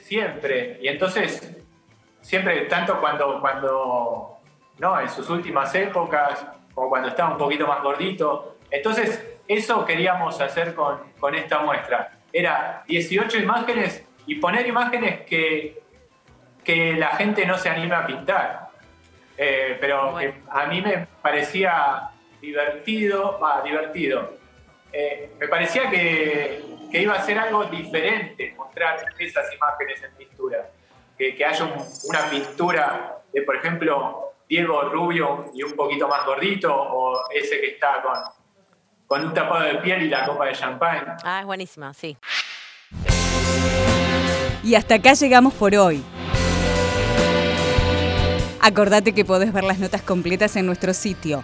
siempre, 0.01 0.79
y 0.81 0.87
entonces 0.87 1.55
siempre, 2.21 2.61
tanto 2.61 2.99
cuando, 2.99 3.39
cuando 3.39 4.37
no, 4.79 4.99
en 4.99 5.09
sus 5.09 5.29
últimas 5.29 5.73
épocas, 5.75 6.45
como 6.73 6.89
cuando 6.89 7.09
estaba 7.09 7.31
un 7.31 7.37
poquito 7.37 7.67
más 7.67 7.81
gordito. 7.81 8.57
Entonces, 8.71 9.37
eso 9.47 9.85
queríamos 9.85 10.39
hacer 10.39 10.73
con, 10.73 10.99
con 11.19 11.35
esta 11.35 11.59
muestra. 11.59 12.19
Era 12.31 12.83
18 12.87 13.37
imágenes 13.37 14.05
y 14.25 14.35
poner 14.35 14.65
imágenes 14.67 15.21
que, 15.25 15.81
que 16.63 16.93
la 16.93 17.09
gente 17.09 17.45
no 17.45 17.57
se 17.57 17.69
anima 17.69 17.99
a 17.99 18.07
pintar. 18.07 18.69
Eh, 19.37 19.77
pero 19.79 20.17
a 20.49 20.65
mí 20.67 20.81
me 20.81 21.07
parecía 21.21 22.09
divertido, 22.41 23.39
va, 23.41 23.61
divertido. 23.61 24.37
Eh, 24.91 25.31
me 25.39 25.47
parecía 25.47 25.89
que, 25.89 26.63
que, 26.91 27.01
iba 27.01 27.13
a 27.13 27.21
ser 27.21 27.37
algo 27.39 27.65
diferente 27.65 28.53
mostrar 28.57 28.99
esas 29.17 29.53
imágenes 29.53 30.03
en 30.03 30.11
pintura. 30.15 30.69
Que, 31.17 31.35
que 31.35 31.45
haya 31.45 31.65
una 32.05 32.29
pintura 32.29 33.17
de, 33.33 33.41
por 33.41 33.55
ejemplo, 33.57 34.33
Diego 34.47 34.81
rubio 34.83 35.51
y 35.53 35.63
un 35.63 35.73
poquito 35.73 36.07
más 36.07 36.25
gordito, 36.25 36.73
o 36.73 37.29
ese 37.31 37.59
que 37.59 37.67
está 37.71 38.01
con, 38.01 38.13
con 39.05 39.25
un 39.27 39.33
tapado 39.33 39.65
de 39.65 39.75
piel 39.75 40.03
y 40.03 40.09
la 40.09 40.25
copa 40.25 40.45
de 40.45 40.53
champán. 40.53 41.17
Ah, 41.23 41.41
es 41.41 41.45
buenísima, 41.45 41.93
sí. 41.93 42.17
Y 44.63 44.75
hasta 44.75 44.95
acá 44.95 45.13
llegamos 45.13 45.53
por 45.53 45.75
hoy. 45.75 46.03
Acordate 48.61 49.13
que 49.13 49.25
podés 49.25 49.51
ver 49.51 49.63
las 49.63 49.79
notas 49.79 50.01
completas 50.01 50.55
en 50.55 50.65
nuestro 50.65 50.93
sitio 50.93 51.43